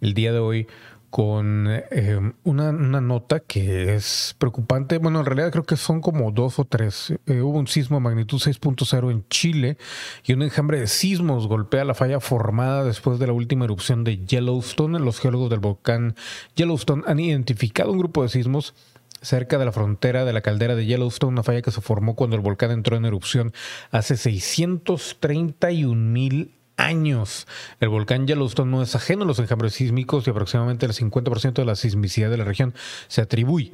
el 0.00 0.14
día 0.14 0.32
de 0.32 0.40
hoy 0.40 0.66
con 1.12 1.68
eh, 1.68 2.32
una, 2.42 2.72
nota 2.72 3.40
que 3.40 3.94
es 3.94 4.34
preocupante. 4.38 4.96
Bueno, 4.96 5.20
en 5.20 5.26
realidad 5.26 5.52
creo 5.52 5.64
que 5.64 5.76
son 5.76 6.00
como 6.00 6.32
dos 6.32 6.58
o 6.58 6.64
tres. 6.64 7.12
Eh, 7.26 7.42
hubo 7.42 7.58
un 7.58 7.66
sismo 7.66 7.98
de 7.98 8.00
magnitud 8.00 8.38
6.0 8.38 9.10
en 9.10 9.28
Chile 9.28 9.76
y 10.24 10.32
un 10.32 10.40
enjambre 10.40 10.80
de 10.80 10.86
sismos 10.86 11.48
golpea 11.48 11.84
la 11.84 11.92
falla 11.92 12.18
formada 12.18 12.82
después 12.82 13.18
de 13.18 13.26
la 13.26 13.34
última 13.34 13.66
erupción 13.66 14.04
de 14.04 14.24
Yellowstone. 14.24 14.98
Los 15.00 15.20
geólogos 15.20 15.50
del 15.50 15.60
volcán 15.60 16.16
Yellowstone 16.56 17.02
han 17.06 17.20
identificado 17.20 17.92
un 17.92 17.98
grupo 17.98 18.22
de 18.22 18.30
sismos 18.30 18.74
cerca 19.20 19.58
de 19.58 19.66
la 19.66 19.72
frontera 19.72 20.24
de 20.24 20.32
la 20.32 20.40
caldera 20.40 20.74
de 20.74 20.86
Yellowstone, 20.86 21.32
una 21.32 21.42
falla 21.42 21.60
que 21.60 21.72
se 21.72 21.82
formó 21.82 22.16
cuando 22.16 22.36
el 22.36 22.42
volcán 22.42 22.70
entró 22.70 22.96
en 22.96 23.04
erupción 23.04 23.52
hace 23.90 24.16
631 24.16 25.94
mil 25.94 26.54
años. 26.76 27.46
El 27.80 27.88
volcán 27.88 28.26
Yellowstone 28.26 28.70
no 28.70 28.82
es 28.82 28.94
ajeno 28.94 29.24
a 29.24 29.26
los 29.26 29.38
enjambres 29.38 29.74
sísmicos 29.74 30.26
y 30.26 30.30
aproximadamente 30.30 30.86
el 30.86 30.92
50% 30.92 31.52
de 31.54 31.64
la 31.64 31.76
sismicidad 31.76 32.30
de 32.30 32.36
la 32.36 32.44
región 32.44 32.74
se 33.08 33.20
atribuye 33.20 33.72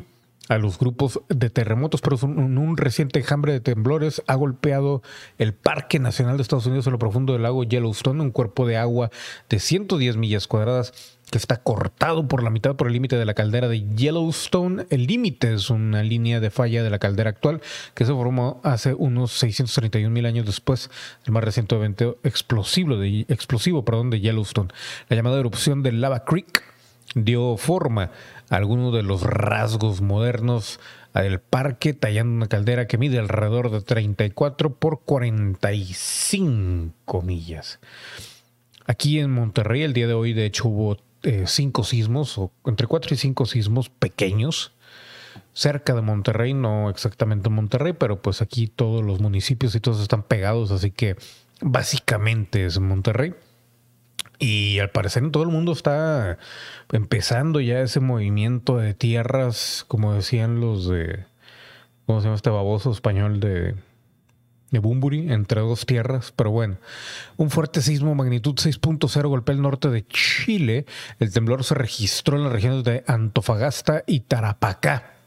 a 0.49 0.59
los 0.59 0.78
grupos 0.78 1.21
de 1.28 1.50
terremotos, 1.50 2.00
pero 2.00 2.17
un, 2.23 2.76
reciente 2.76 3.21
enjambre 3.21 3.52
de 3.52 3.61
temblores 3.61 4.23
ha 4.26 4.35
golpeado 4.35 5.02
el 5.37 5.52
Parque 5.52 5.99
Nacional 5.99 6.37
de 6.37 6.43
Estados 6.43 6.67
Unidos 6.67 6.87
en 6.87 6.93
lo 6.93 6.99
profundo 6.99 7.35
del 7.35 7.43
lago 7.43 7.64
Yellowstone, 7.64 8.23
un 8.23 8.31
cuerpo 8.31 8.67
de 8.67 8.78
agua 8.78 9.11
de 9.49 9.59
110 9.59 10.17
millas 10.17 10.47
cuadradas 10.47 11.18
que 11.30 11.38
está 11.38 11.58
cortado 11.58 12.26
por 12.26 12.42
la 12.42 12.50
mitad 12.50 12.76
por 12.76 12.87
el 12.87 12.92
límite 12.92 13.16
de 13.16 13.25
la 13.25 13.35
caldera 13.35 13.68
de 13.68 13.87
Yellowstone. 13.94 14.87
El 14.90 15.06
límite 15.06 15.54
es 15.54 15.70
una 15.70 16.02
línea 16.02 16.40
de 16.40 16.50
falla 16.50 16.82
de 16.82 16.90
la 16.90 16.99
caldera 16.99 17.30
actual 17.30 17.61
que 17.94 18.04
se 18.04 18.12
formó 18.12 18.61
hace 18.64 18.94
unos 18.94 19.32
631 19.32 20.11
mil 20.11 20.26
años 20.26 20.47
después 20.47 20.90
del 21.25 21.32
más 21.32 21.44
reciente 21.44 21.75
evento 21.75 22.18
explosivo 22.25 22.97
de, 22.97 23.20
explosivo, 23.28 23.85
perdón, 23.85 24.11
de 24.11 24.20
Yellowstone. 24.20 24.70
La 25.08 25.16
llamada 25.16 25.38
erupción 25.38 25.82
de 25.82 25.92
Lava 25.92 26.25
Creek 26.25 26.64
dio 27.14 27.56
forma 27.56 28.11
a 28.50 28.56
algunos 28.56 28.94
de 28.94 29.02
los 29.02 29.23
rasgos 29.23 30.00
modernos 30.00 30.80
del 31.23 31.40
parque, 31.40 31.94
tallando 31.94 32.35
una 32.35 32.49
caldera 32.49 32.87
que 32.87 32.99
mide 32.99 33.18
alrededor 33.18 33.70
de 33.70 33.80
34 33.80 34.75
por 34.75 35.00
45 35.00 37.23
millas. 37.23 37.80
Aquí 38.87 39.18
en 39.18 39.30
Monterrey 39.30 39.82
el 39.82 39.92
día 39.92 40.06
de 40.06 40.14
hoy 40.14 40.32
de 40.32 40.47
hecho 40.47 40.68
hubo 40.68 40.97
eh, 41.23 41.45
cinco 41.47 41.85
sismos, 41.85 42.39
o 42.39 42.53
entre 42.65 42.87
cuatro 42.87 43.15
y 43.15 43.17
cinco 43.17 43.47
sismos 43.47 43.89
pequeños, 43.89 44.73
cerca 45.53 45.95
de 45.95 46.03
Monterrey, 46.03 46.55
no 46.55 46.91
exactamente 46.91 47.51
Monterrey, 47.51 47.93
pero 47.93 48.23
pues 48.23 48.43
aquí 48.43 48.69
todos 48.69 49.05
los 49.05 49.21
municipios 49.21 49.75
y 49.75 49.81
todos 49.81 50.01
están 50.01 50.23
pegados, 50.23 50.71
así 50.71 50.91
que 50.91 51.17
básicamente 51.61 52.65
es 52.65 52.79
Monterrey. 52.79 53.35
Y 54.39 54.79
al 54.79 54.91
parecer 54.91 55.25
en 55.25 55.33
todo 55.33 55.43
el 55.43 55.49
mundo 55.49 55.73
está 55.73 56.39
empezando 56.93 57.61
ya 57.61 57.81
ese 57.81 57.99
movimiento 57.99 58.77
de 58.77 58.95
tierras, 58.95 59.85
como 59.89 60.15
decían 60.15 60.61
los 60.61 60.89
de, 60.89 61.25
¿cómo 62.07 62.21
se 62.21 62.27
llama 62.27 62.37
este 62.37 62.51
baboso 62.51 62.93
español 62.93 63.41
de 63.41 63.75
de 64.71 64.79
Bumburi, 64.79 65.33
entre 65.33 65.61
dos 65.61 65.87
tierras, 65.87 66.33
pero 66.35 66.51
bueno. 66.51 66.77
Un 67.37 67.51
fuerte 67.51 67.83
sismo 67.83 68.15
magnitud 68.15 68.55
6.0 68.55 69.29
golpea 69.29 69.55
el 69.55 69.63
norte 69.63 69.89
de 69.89 70.07
Chile. 70.07 70.87
El 71.19 71.33
temblor 71.33 71.65
se 71.65 71.75
registró 71.75 72.37
en 72.37 72.45
las 72.45 72.53
regiones 72.53 72.85
de 72.85 73.05
Antofagasta 73.07 74.05
y 74.07 74.21
Tarapacá. 74.21 75.19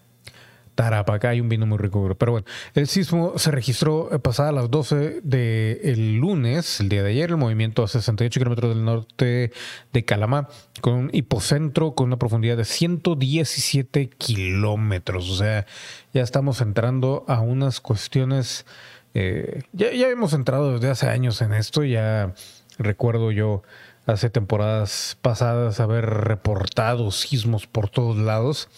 Tarapacá 0.76 1.30
hay 1.30 1.42
un 1.42 1.50
vino 1.50 1.66
muy 1.66 1.78
rico, 1.78 2.16
pero 2.18 2.32
bueno. 2.32 2.48
El 2.74 2.88
sismo 2.88 3.34
se 3.38 3.52
registró 3.52 4.14
eh, 4.14 4.20
pasada 4.20 4.52
las 4.52 4.72
12 4.72 5.22
del 5.22 6.16
lunes, 6.16 6.80
el 6.80 6.90
día 6.90 7.04
de 7.04 7.12
ayer, 7.12 7.30
el 7.30 7.38
movimiento 7.38 7.84
a 7.84 7.88
68 7.88 8.40
kilómetros 8.40 8.74
del 8.74 8.86
norte 8.86 9.52
de 9.92 10.06
Calamá, 10.06 10.48
con 10.80 10.94
un 10.94 11.10
hipocentro 11.14 11.94
con 11.94 12.08
una 12.08 12.18
profundidad 12.18 12.58
de 12.58 12.66
117 12.66 14.10
kilómetros. 14.18 15.30
O 15.30 15.36
sea, 15.36 15.66
ya 16.14 16.22
estamos 16.22 16.62
entrando 16.62 17.26
a 17.28 17.42
unas 17.42 17.82
cuestiones 17.82 18.66
eh, 19.14 19.64
ya, 19.74 19.90
hemos 19.90 20.34
entrado 20.34 20.74
desde 20.74 20.90
hace 20.90 21.08
años 21.08 21.42
en 21.42 21.54
esto, 21.54 21.84
ya 21.84 22.34
recuerdo 22.78 23.32
yo 23.32 23.64
hace 24.06 24.30
temporadas 24.30 25.18
pasadas 25.22 25.80
haber 25.80 26.06
reportado 26.06 27.12
sismos 27.12 27.68
por 27.68 27.90
todos 27.90 28.18
lados 28.18 28.70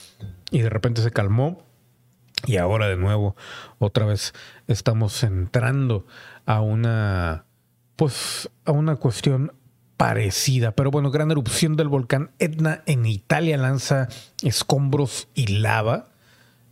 y 0.52 0.60
de 0.60 0.70
repente 0.70 1.02
se 1.02 1.12
calmó 1.12 1.64
y 2.46 2.58
ahora 2.58 2.88
de 2.88 2.98
nuevo 2.98 3.36
otra 3.80 4.06
vez 4.06 4.34
estamos 4.68 5.24
entrando 5.24 6.06
a 6.46 6.62
una 6.62 7.46
pues 7.96 8.50
a 8.66 8.72
una 8.72 8.98
cuestión 8.98 9.54
parecida, 9.98 10.72
pero 10.72 10.92
bueno, 10.92 11.12
gran 11.12 11.32
erupción 11.32 11.78
del 11.78 11.88
volcán 11.88 12.32
Etna 12.40 12.84
en 12.88 13.06
Italia 13.06 13.58
lanza 13.58 14.10
escombros 14.42 15.30
y 15.34 15.60
lava 15.60 16.13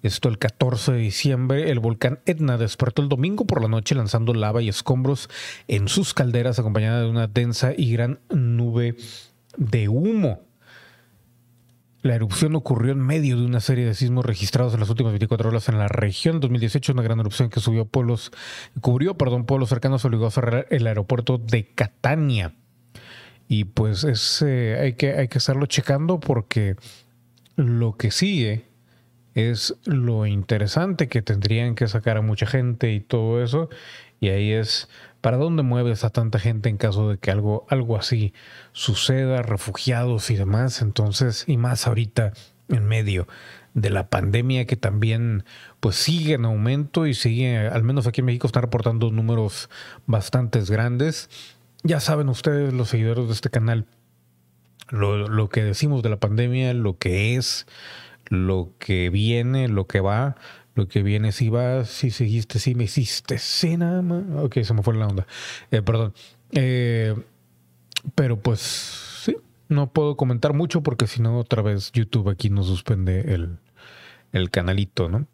esto 0.04 0.30
el 0.30 0.40
14 0.40 0.94
de 0.94 0.98
diciembre, 0.98 1.70
el 1.70 1.80
volcán 1.80 2.20
Etna 2.26 2.58
despertó 2.58 3.02
el 3.02 3.10
domingo 3.10 3.46
por 3.46 3.62
la 3.62 3.68
noche 3.68 3.96
lanzando 3.96 4.34
lava 4.34 4.62
y 4.62 4.70
escombros 4.70 5.30
en 5.68 5.88
sus 5.88 6.14
calderas 6.14 6.58
acompañada 6.58 7.02
de 7.02 7.10
una 7.10 7.28
densa 7.28 7.74
y 7.76 7.92
gran 7.92 8.20
nube 8.30 8.96
de 9.58 9.90
humo. 9.90 10.42
La 12.02 12.16
erupción 12.16 12.56
ocurrió 12.56 12.94
en 12.94 13.00
medio 13.00 13.38
de 13.38 13.46
una 13.46 13.60
serie 13.60 13.86
de 13.86 13.94
sismos 13.94 14.26
registrados 14.26 14.74
en 14.74 14.80
las 14.80 14.90
últimas 14.90 15.12
24 15.12 15.50
horas 15.50 15.70
en 15.70 15.78
la 15.78 15.88
región. 15.88 16.36
En 16.36 16.42
2018, 16.42 16.94
una 16.94 17.04
gran 17.04 17.20
erupción 17.20 17.50
que 17.52 17.60
subió 17.60 17.86
polos, 17.86 18.32
cubrió 18.82 19.16
perdón, 19.18 19.46
polos 19.46 19.70
cercanos 19.70 20.04
obligó 20.04 20.26
a 20.26 20.32
cerrar 20.32 20.66
el 20.72 20.88
aeropuerto 20.88 21.38
de 21.38 21.68
Catania. 21.68 22.56
Y 23.48 23.66
pues 23.66 24.04
es, 24.04 24.42
eh, 24.42 24.80
hay, 24.82 24.94
que, 24.94 25.14
hay 25.14 25.28
que 25.28 25.38
estarlo 25.38 25.68
checando 25.68 26.20
porque 26.20 26.76
lo 27.56 27.98
que 27.98 28.10
sigue 28.10 28.71
es 29.36 29.76
lo 29.86 30.26
interesante 30.26 31.08
que 31.08 31.22
tendrían 31.22 31.76
que 31.76 31.88
sacar 31.88 32.18
a 32.18 32.22
mucha 32.22 32.46
gente 32.46 32.92
y 32.92 33.00
todo 33.00 33.44
eso. 33.44 33.70
Y 34.20 34.30
ahí 34.30 34.52
es 34.52 34.90
para 35.22 35.38
dónde 35.38 35.64
mueves 35.64 36.04
a 36.04 36.10
tanta 36.10 36.40
gente 36.40 36.70
en 36.70 36.78
caso 36.78 37.10
de 37.10 37.18
que 37.18 37.32
algo, 37.32 37.66
algo 37.70 37.98
así 37.98 38.34
suceda, 38.72 39.42
refugiados 39.42 40.30
y 40.30 40.36
demás. 40.36 40.82
Entonces, 40.82 41.46
y 41.48 41.58
más 41.58 41.88
ahorita 41.88 42.34
en 42.70 42.86
medio 42.86 43.28
de 43.74 43.90
la 43.90 44.10
pandemia 44.10 44.66
que 44.66 44.76
también 44.76 45.46
pues 45.80 45.96
sigue 45.96 46.34
en 46.34 46.46
aumento 46.46 47.08
y 47.08 47.14
sigue, 47.14 47.58
al 47.58 47.84
menos 47.84 48.06
aquí 48.08 48.22
en 48.22 48.26
México 48.26 48.48
están 48.48 48.64
reportando 48.64 49.12
números 49.12 49.70
bastante 50.06 50.62
grandes. 50.62 51.30
Ya 51.84 52.00
saben 52.00 52.30
ustedes, 52.30 52.74
los 52.74 52.90
seguidores 52.90 53.28
de 53.28 53.34
este 53.34 53.50
canal, 53.50 53.86
lo, 54.90 55.28
lo 55.28 55.50
que 55.50 55.64
decimos 55.64 56.04
de 56.04 56.10
la 56.10 56.20
pandemia, 56.20 56.74
lo 56.74 56.98
que 56.98 57.36
es, 57.38 57.66
lo 58.32 58.74
que 58.80 59.10
viene, 59.10 59.68
lo 59.68 59.88
que 59.88 60.00
va, 60.00 60.38
lo 60.74 60.88
que 60.88 61.04
viene, 61.04 61.34
si 61.34 61.50
va, 61.50 61.84
si 61.84 62.12
seguiste, 62.12 62.60
si 62.60 62.76
me 62.76 62.86
hiciste, 62.86 63.38
sí, 63.38 63.76
nada 63.76 64.02
más. 64.02 64.24
Ok, 64.38 64.62
se 64.64 64.74
me 64.74 64.82
fue 64.82 64.96
la 64.96 65.08
onda. 65.08 65.28
Eh, 65.70 65.82
perdón. 65.82 66.14
Eh, 66.54 67.14
pero 68.16 68.40
pues 68.40 68.62
sí, 68.62 69.36
no 69.68 69.92
puedo 69.92 70.16
comentar 70.16 70.54
mucho 70.54 70.82
porque 70.82 71.08
si 71.08 71.22
no, 71.22 71.38
otra 71.38 71.62
vez 71.62 71.92
YouTube 71.92 72.30
aquí 72.30 72.50
nos 72.50 72.68
suspende 72.68 73.34
el, 73.34 73.58
el 74.32 74.50
canalito, 74.50 75.10
¿no? 75.10 75.28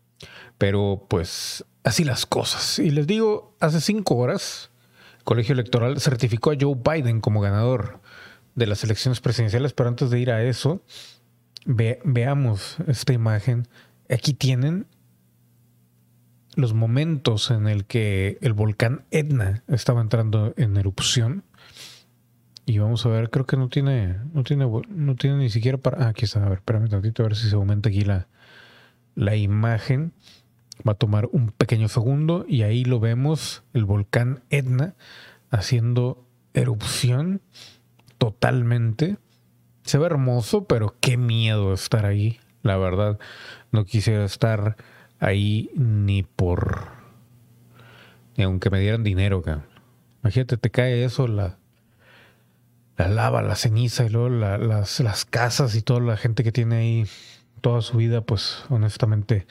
Pero 0.58 1.06
pues 1.08 1.66
así 1.84 2.04
las 2.04 2.26
cosas. 2.26 2.80
Y 2.80 2.90
les 2.90 3.06
digo, 3.06 3.56
hace 3.60 3.80
cinco 3.80 4.16
horas, 4.16 4.72
el 5.20 5.24
Colegio 5.24 5.54
Electoral 5.54 6.02
certificó 6.02 6.52
a 6.52 6.56
Joe 6.60 6.76
Biden 6.76 7.22
como 7.22 7.42
ganador 7.42 8.02
de 8.56 8.66
las 8.66 8.84
elecciones 8.84 9.22
presidenciales, 9.22 9.74
pero 9.74 9.88
antes 9.88 10.10
de 10.10 10.20
ir 10.20 10.32
a 10.32 10.44
eso, 10.44 10.82
veamos 11.68 12.78
esta 12.88 13.14
imagen. 13.14 13.68
Aquí 14.10 14.34
tienen 14.34 14.88
los 16.56 16.74
momentos 16.74 17.52
en 17.52 17.68
el 17.68 17.86
que 17.86 18.38
el 18.42 18.54
volcán 18.54 19.06
Etna 19.12 19.64
estaba 19.68 20.02
entrando 20.02 20.54
en 20.58 20.78
erupción. 20.78 21.44
Y 22.66 22.80
vamos 22.80 23.06
a 23.06 23.10
ver, 23.10 23.30
creo 23.30 23.46
que 23.46 23.58
no 23.58 23.70
tiene, 23.70 24.18
no 24.34 24.44
tiene, 24.44 24.68
no 24.90 25.16
tiene 25.16 25.38
ni 25.38 25.50
siquiera 25.50 25.78
para. 25.78 26.06
Ah, 26.06 26.10
aquí 26.10 26.26
está, 26.26 26.46
a 26.46 26.50
ver, 26.50 26.60
espérame 26.60 26.90
tantito, 26.90 27.24
a 27.24 27.28
ver 27.28 27.36
si 27.36 27.50
se 27.50 27.56
aumenta 27.56 27.90
aquí 27.90 28.02
la, 28.02 28.28
la 29.16 29.36
imagen. 29.36 30.14
Va 30.88 30.94
a 30.94 30.96
tomar 30.96 31.30
un 31.32 31.52
pequeño 31.52 31.88
segundo 31.88 32.46
y 32.48 32.64
ahí 32.64 32.86
lo 32.86 33.00
vemos, 33.00 33.64
el 33.74 33.86
volcán 33.86 34.44
Etna 34.50 34.96
haciendo 35.50 36.26
erupción 36.54 37.42
totalmente. 38.18 39.18
Se 39.88 39.98
ve 39.98 40.08
hermoso, 40.08 40.66
pero 40.66 40.98
qué 41.00 41.16
miedo 41.16 41.74
estar 41.74 42.06
ahí. 42.06 42.42
La 42.62 42.76
verdad, 42.76 43.20
no 43.72 43.86
quisiera 43.86 44.26
estar 44.26 44.76
ahí 45.18 45.70
ni 45.76 46.24
por. 46.24 46.90
ni 48.36 48.44
aunque 48.44 48.70
me 48.70 48.82
dieran 48.82 49.06
dinero, 49.06 49.42
cabrón. 49.42 49.64
Imagínate, 50.24 50.58
te 50.58 50.72
cae 50.72 51.06
eso, 51.06 51.30
la, 51.30 51.58
la 52.98 53.08
lava, 53.08 53.42
la 53.42 53.56
ceniza 53.56 54.04
y 54.04 54.10
luego 54.10 54.28
las, 54.28 55.00
las 55.00 55.24
casas 55.24 55.74
y 55.74 55.82
toda 55.82 56.02
la 56.02 56.18
gente 56.18 56.44
que 56.44 56.52
tiene 56.52 56.76
ahí 56.76 57.06
toda 57.62 57.82
su 57.82 57.96
vida, 57.96 58.20
pues 58.20 58.66
honestamente 58.68 59.48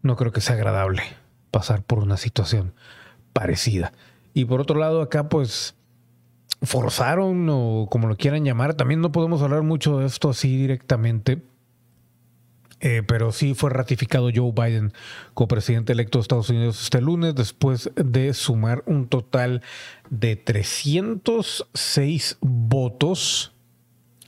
no 0.00 0.16
creo 0.16 0.32
que 0.32 0.40
sea 0.40 0.54
agradable 0.56 1.02
pasar 1.50 1.82
por 1.82 1.98
una 1.98 2.16
situación 2.16 2.72
parecida. 3.34 3.92
Y 4.32 4.46
por 4.46 4.62
otro 4.62 4.78
lado, 4.78 5.02
acá 5.02 5.28
pues 5.28 5.74
forzaron 6.62 7.46
o 7.50 7.88
como 7.90 8.08
lo 8.08 8.16
quieran 8.16 8.44
llamar. 8.44 8.74
También 8.74 9.00
no 9.00 9.12
podemos 9.12 9.42
hablar 9.42 9.62
mucho 9.62 9.98
de 9.98 10.06
esto 10.06 10.30
así 10.30 10.56
directamente. 10.56 11.42
Eh, 12.82 13.02
pero 13.06 13.30
sí 13.30 13.52
fue 13.52 13.68
ratificado 13.68 14.30
Joe 14.34 14.52
Biden 14.52 14.94
como 15.34 15.48
presidente 15.48 15.92
electo 15.92 16.16
de 16.16 16.22
Estados 16.22 16.48
Unidos 16.48 16.82
este 16.82 17.02
lunes 17.02 17.34
después 17.34 17.90
de 17.94 18.32
sumar 18.32 18.82
un 18.86 19.06
total 19.06 19.60
de 20.08 20.36
306 20.36 22.38
votos 22.40 23.52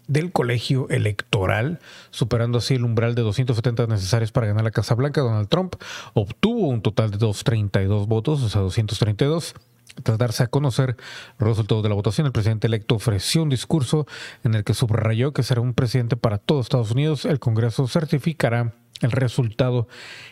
del 0.07 0.33
colegio 0.33 0.87
electoral, 0.91 1.79
superando 2.11 2.59
así 2.59 2.75
el 2.75 2.85
umbral 2.85 3.15
de 3.15 3.23
270 3.23 3.87
necesarios 3.87 4.33
para 4.33 4.49
ganar 4.49 4.65
la 4.65 4.71
Casa 4.71 4.95
Blanca. 4.95 5.23
Donald 5.23 5.49
Trump 5.49 5.77
obtuvo 6.13 6.69
un 6.69 6.83
total 6.83 7.11
de 7.11 7.17
232 7.17 8.07
votos, 8.07 8.43
o 8.43 8.51
sea, 8.51 8.61
232 8.61 9.55
tras 10.03 10.19
darse 10.19 10.43
a 10.43 10.47
conocer 10.49 10.97
los 11.39 11.49
resultados 11.51 11.83
de 11.83 11.89
la 11.89 11.95
votación, 11.95 12.27
el 12.27 12.33
presidente 12.33 12.67
electo 12.67 12.95
ofreció 12.95 13.43
un 13.43 13.49
discurso 13.49 14.07
en 14.45 14.55
el 14.55 14.65
que 14.65 14.75
subrayó 14.75 15.33
que 15.33 15.43
será 15.43 15.61
un 15.61 15.75
presidente 15.75 16.17
para 16.17 16.39
todos 16.39 16.67
Estados 16.67 16.91
Unidos. 16.91 17.25
El 17.25 17.39
Congreso 17.39 17.87
certificará 17.87 18.75
el 19.01 19.11
resultado 19.11 19.89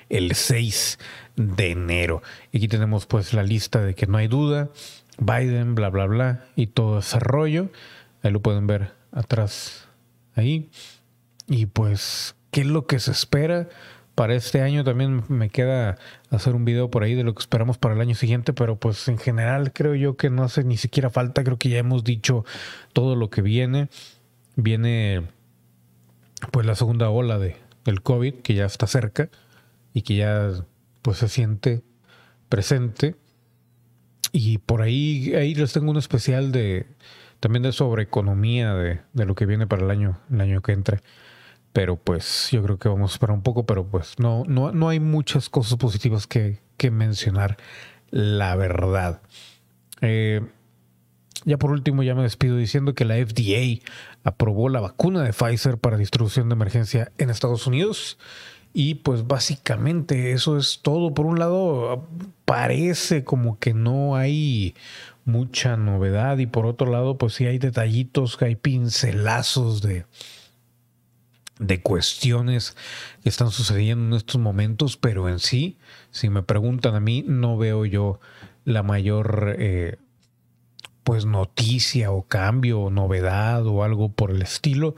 el 0.09 0.35
6 0.35 0.99
de 1.37 1.71
enero. 1.71 2.23
Y 2.53 2.59
aquí 2.59 2.69
tenemos 2.69 3.07
pues 3.07 3.33
la 3.35 3.43
lista 3.43 3.81
de 3.81 3.95
que 3.95 4.07
no 4.07 4.19
hay 4.19 4.29
duda, 4.29 4.71
Biden, 5.19 5.75
bla, 5.75 5.91
bla, 5.91 6.07
bla, 6.07 6.45
y 6.57 6.69
todo 6.69 7.01
ese 7.01 7.19
rollo. 7.19 7.71
Ahí 8.23 8.31
lo 8.31 8.41
pueden 8.41 8.67
ver 8.67 8.93
atrás, 9.13 9.89
ahí. 10.35 10.71
Y 11.47 11.67
pues, 11.67 12.37
¿qué 12.51 12.61
es 12.63 12.67
lo 12.67 12.87
que 12.87 13.01
se 13.01 13.11
espera? 13.11 13.69
Para 14.21 14.35
este 14.35 14.61
año 14.61 14.85
también 14.85 15.25
me 15.29 15.49
queda 15.49 15.97
hacer 16.29 16.55
un 16.55 16.67
video 16.67 16.91
por 16.91 17.05
ahí 17.05 17.15
de 17.15 17.25
lo 17.25 17.35
que 17.35 17.41
esperamos 17.41 17.79
para 17.79 17.95
el 17.95 18.03
año 18.03 18.15
siguiente, 18.15 18.53
pero 18.53 18.77
pues 18.77 19.09
en 19.09 19.17
general 19.17 19.73
creo 19.73 19.95
yo 19.95 20.19
que 20.19 20.29
no 20.29 20.43
hace 20.43 20.63
ni 20.63 20.77
siquiera 20.77 21.09
falta, 21.09 21.43
creo 21.43 21.57
que 21.57 21.71
ya 21.71 21.79
hemos 21.79 22.05
dicho 22.05 22.45
todo 22.93 23.17
lo 23.17 23.31
que 23.31 23.41
viene. 23.41 23.89
Viene 24.57 25.23
pues 26.51 26.67
la 26.67 26.75
segunda 26.75 27.09
ola 27.09 27.39
de, 27.39 27.57
del 27.87 28.03
COVID 28.03 28.43
que 28.43 28.53
ya 28.53 28.67
está 28.67 28.87
cerca 28.87 29.31
y 29.95 30.03
que 30.03 30.17
ya 30.17 30.51
pues 31.01 31.17
se 31.17 31.29
siente 31.31 31.83
presente. 32.51 33.17
Y 34.33 34.59
por 34.59 34.83
ahí, 34.83 35.33
ahí 35.35 35.55
les 35.55 35.73
tengo 35.73 35.91
un 35.91 35.97
especial 35.97 36.53
de 36.53 36.85
también 37.41 37.63
de 37.63 37.73
sobre 37.73 38.03
economía 38.03 38.75
de, 38.75 39.01
de 39.15 39.25
lo 39.25 39.35
que 39.35 39.47
viene 39.47 39.67
para 39.67 39.83
el 39.83 39.91
año, 39.91 40.21
el 40.31 40.43
año 40.43 40.61
que 40.61 40.73
entra. 40.73 41.01
Pero 41.73 41.97
pues 41.97 42.49
yo 42.51 42.63
creo 42.63 42.79
que 42.79 42.89
vamos 42.89 43.13
a 43.13 43.15
esperar 43.15 43.35
un 43.35 43.43
poco, 43.43 43.65
pero 43.65 43.87
pues 43.87 44.19
no, 44.19 44.45
no, 44.47 44.73
no 44.73 44.89
hay 44.89 44.99
muchas 44.99 45.49
cosas 45.49 45.79
positivas 45.79 46.27
que, 46.27 46.59
que 46.77 46.91
mencionar, 46.91 47.57
la 48.11 48.57
verdad. 48.57 49.23
Eh, 50.01 50.41
ya 51.45 51.59
por 51.59 51.71
último, 51.71 52.03
ya 52.03 52.15
me 52.15 52.23
despido 52.23 52.57
diciendo 52.57 52.95
que 52.95 53.05
la 53.05 53.15
FDA 53.15 53.83
aprobó 54.25 54.69
la 54.69 54.81
vacuna 54.81 55.23
de 55.23 55.33
Pfizer 55.33 55.79
para 55.79 55.97
distribución 55.97 56.49
de 56.49 56.55
emergencia 56.55 57.13
en 57.19 57.31
Estados 57.31 57.67
Unidos. 57.67 58.19
Y 58.73 58.97
pues 58.97 59.27
básicamente 59.27 60.33
eso 60.33 60.57
es 60.57 60.81
todo. 60.83 61.13
Por 61.13 61.27
un 61.27 61.39
lado, 61.39 62.07
parece 62.45 63.25
como 63.25 63.59
que 63.59 63.75
no 63.75 64.17
hay 64.17 64.75
mucha 65.25 65.77
novedad 65.77 66.39
y 66.39 66.47
por 66.47 66.67
otro 66.67 66.91
lado, 66.91 67.17
pues 67.19 67.35
sí 67.35 67.47
hay 67.47 67.59
detallitos, 67.59 68.41
hay 68.41 68.57
pincelazos 68.57 69.83
de, 69.83 70.05
de 71.61 71.83
cuestiones 71.83 72.75
que 73.23 73.29
están 73.29 73.51
sucediendo 73.51 74.07
en 74.07 74.15
estos 74.15 74.41
momentos, 74.41 74.97
pero 74.97 75.29
en 75.29 75.39
sí, 75.39 75.79
si 76.11 76.31
me 76.31 76.43
preguntan 76.43 76.95
a 76.95 77.01
mí, 77.01 77.23
no 77.27 77.57
veo 77.59 77.85
yo 77.85 78.19
la 78.65 78.83
mayor 78.83 79.55
eh, 79.59 79.99
pues 81.05 81.27
noticia 81.27 82.13
o 82.13 82.23
cambio 82.23 82.81
o 82.81 82.91
novedad 82.91 83.67
o 83.67 83.85
algo 83.85 84.11
por 84.11 84.31
el 84.31 84.41
estilo. 84.41 84.97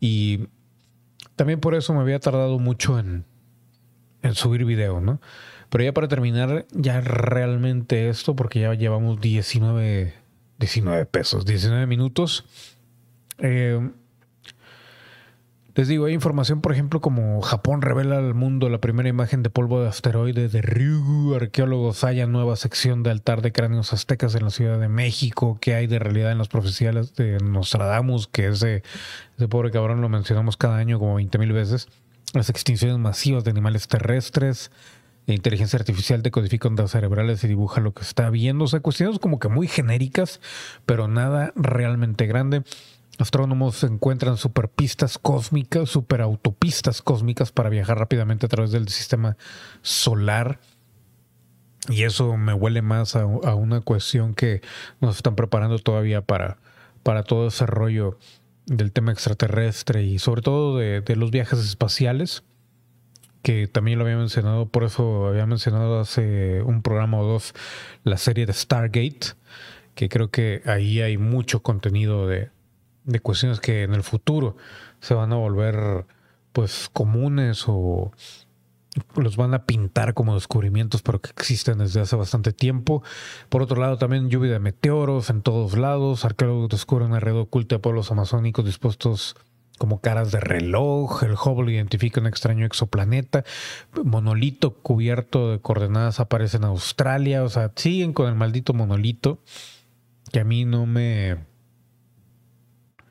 Y 0.00 0.46
también 1.34 1.60
por 1.60 1.74
eso 1.74 1.92
me 1.92 2.00
había 2.00 2.20
tardado 2.20 2.60
mucho 2.60 2.98
en, 2.98 3.24
en 4.22 4.34
subir 4.34 4.64
video, 4.64 5.00
¿no? 5.00 5.20
Pero 5.68 5.82
ya 5.82 5.92
para 5.92 6.06
terminar, 6.06 6.66
ya 6.70 7.00
realmente 7.00 8.08
esto, 8.08 8.36
porque 8.36 8.60
ya 8.60 8.74
llevamos 8.74 9.20
19, 9.20 10.14
19 10.60 11.06
pesos, 11.06 11.44
19 11.44 11.86
minutos. 11.88 12.44
Eh, 13.38 13.80
les 15.76 15.88
digo, 15.88 16.04
hay 16.04 16.14
información, 16.14 16.60
por 16.60 16.70
ejemplo, 16.70 17.00
como 17.00 17.42
Japón 17.42 17.82
revela 17.82 18.18
al 18.18 18.32
mundo 18.32 18.68
la 18.68 18.78
primera 18.78 19.08
imagen 19.08 19.42
de 19.42 19.50
polvo 19.50 19.82
de 19.82 19.88
asteroide 19.88 20.48
de 20.48 20.62
Ryugu. 20.62 21.34
Arqueólogos 21.34 22.04
hallan 22.04 22.30
nueva 22.30 22.54
sección 22.54 23.02
de 23.02 23.10
altar 23.10 23.42
de 23.42 23.50
cráneos 23.50 23.92
aztecas 23.92 24.36
en 24.36 24.44
la 24.44 24.50
Ciudad 24.50 24.78
de 24.78 24.88
México. 24.88 25.58
¿Qué 25.60 25.74
hay 25.74 25.88
de 25.88 25.98
realidad 25.98 26.30
en 26.30 26.38
las 26.38 26.46
profecías 26.46 27.16
de 27.16 27.38
Nostradamus? 27.38 28.28
Que 28.28 28.46
ese, 28.46 28.84
ese 29.36 29.48
pobre 29.48 29.72
cabrón 29.72 30.00
lo 30.00 30.08
mencionamos 30.08 30.56
cada 30.56 30.76
año 30.76 31.00
como 31.00 31.16
20 31.16 31.38
mil 31.38 31.52
veces. 31.52 31.88
Las 32.34 32.50
extinciones 32.50 32.98
masivas 32.98 33.42
de 33.42 33.50
animales 33.50 33.88
terrestres. 33.88 34.70
La 35.26 35.34
inteligencia 35.34 35.76
artificial 35.76 36.22
decodifica 36.22 36.68
ondas 36.68 36.92
cerebrales 36.92 37.42
y 37.42 37.48
dibuja 37.48 37.80
lo 37.80 37.94
que 37.94 38.02
está 38.02 38.30
viendo. 38.30 38.66
O 38.66 38.68
sea, 38.68 38.78
cuestiones 38.78 39.18
como 39.18 39.40
que 39.40 39.48
muy 39.48 39.66
genéricas, 39.66 40.40
pero 40.86 41.08
nada 41.08 41.52
realmente 41.56 42.26
grande. 42.26 42.62
Astrónomos 43.18 43.84
encuentran 43.84 44.36
superpistas 44.36 45.18
cósmicas, 45.18 45.88
superautopistas 45.88 47.00
cósmicas 47.00 47.52
para 47.52 47.68
viajar 47.68 47.98
rápidamente 47.98 48.46
a 48.46 48.48
través 48.48 48.72
del 48.72 48.88
sistema 48.88 49.36
solar. 49.82 50.60
Y 51.88 52.02
eso 52.02 52.36
me 52.36 52.54
huele 52.54 52.82
más 52.82 53.14
a, 53.14 53.26
una 53.26 53.80
cuestión 53.82 54.34
que 54.34 54.62
nos 55.00 55.16
están 55.16 55.36
preparando 55.36 55.78
todavía 55.78 56.22
para, 56.22 56.58
para 57.02 57.22
todo 57.22 57.48
ese 57.48 57.66
rollo 57.66 58.18
del 58.66 58.90
tema 58.90 59.12
extraterrestre 59.12 60.02
y 60.02 60.18
sobre 60.18 60.42
todo 60.42 60.78
de, 60.78 61.02
de 61.02 61.16
los 61.16 61.30
viajes 61.30 61.60
espaciales 61.60 62.42
que 63.42 63.68
también 63.68 63.98
lo 63.98 64.06
había 64.06 64.16
mencionado, 64.16 64.66
por 64.66 64.84
eso 64.84 65.26
había 65.26 65.44
mencionado 65.44 66.00
hace 66.00 66.62
un 66.62 66.80
programa 66.80 67.18
o 67.18 67.26
dos 67.26 67.52
la 68.02 68.16
serie 68.16 68.46
de 68.46 68.54
Stargate, 68.54 69.34
que 69.94 70.08
creo 70.08 70.30
que 70.30 70.62
ahí 70.64 71.02
hay 71.02 71.18
mucho 71.18 71.62
contenido 71.62 72.26
de, 72.26 72.48
de 73.04 73.20
cuestiones 73.20 73.60
que 73.60 73.82
en 73.82 73.94
el 73.94 74.02
futuro 74.02 74.56
se 75.00 75.14
van 75.14 75.32
a 75.32 75.36
volver 75.36 76.06
pues 76.52 76.88
comunes 76.92 77.64
o 77.66 78.12
los 79.16 79.36
van 79.36 79.54
a 79.54 79.64
pintar 79.64 80.14
como 80.14 80.34
descubrimientos, 80.34 81.02
pero 81.02 81.20
que 81.20 81.30
existen 81.30 81.78
desde 81.78 82.00
hace 82.00 82.14
bastante 82.16 82.52
tiempo. 82.52 83.02
Por 83.48 83.62
otro 83.62 83.80
lado, 83.80 83.98
también 83.98 84.30
lluvia 84.30 84.52
de 84.52 84.60
meteoros 84.60 85.30
en 85.30 85.42
todos 85.42 85.76
lados. 85.76 86.24
Arqueólogos 86.24 86.68
descubren 86.68 87.08
una 87.08 87.20
red 87.20 87.34
oculta 87.34 87.76
de 87.76 87.80
pueblos 87.80 88.12
amazónicos 88.12 88.64
dispuestos 88.64 89.36
como 89.78 90.00
caras 90.00 90.30
de 90.30 90.40
reloj, 90.40 91.24
el 91.24 91.32
Hubble 91.32 91.72
identifica 91.72 92.20
un 92.20 92.28
extraño 92.28 92.64
exoplaneta, 92.64 93.44
monolito 94.04 94.74
cubierto 94.74 95.50
de 95.50 95.58
coordenadas 95.58 96.20
aparece 96.20 96.58
en 96.58 96.64
Australia, 96.64 97.42
o 97.42 97.48
sea, 97.48 97.72
siguen 97.74 98.12
con 98.12 98.28
el 98.28 98.36
maldito 98.36 98.72
monolito 98.72 99.40
que 100.30 100.40
a 100.40 100.44
mí 100.44 100.64
no 100.64 100.86
me 100.86 101.38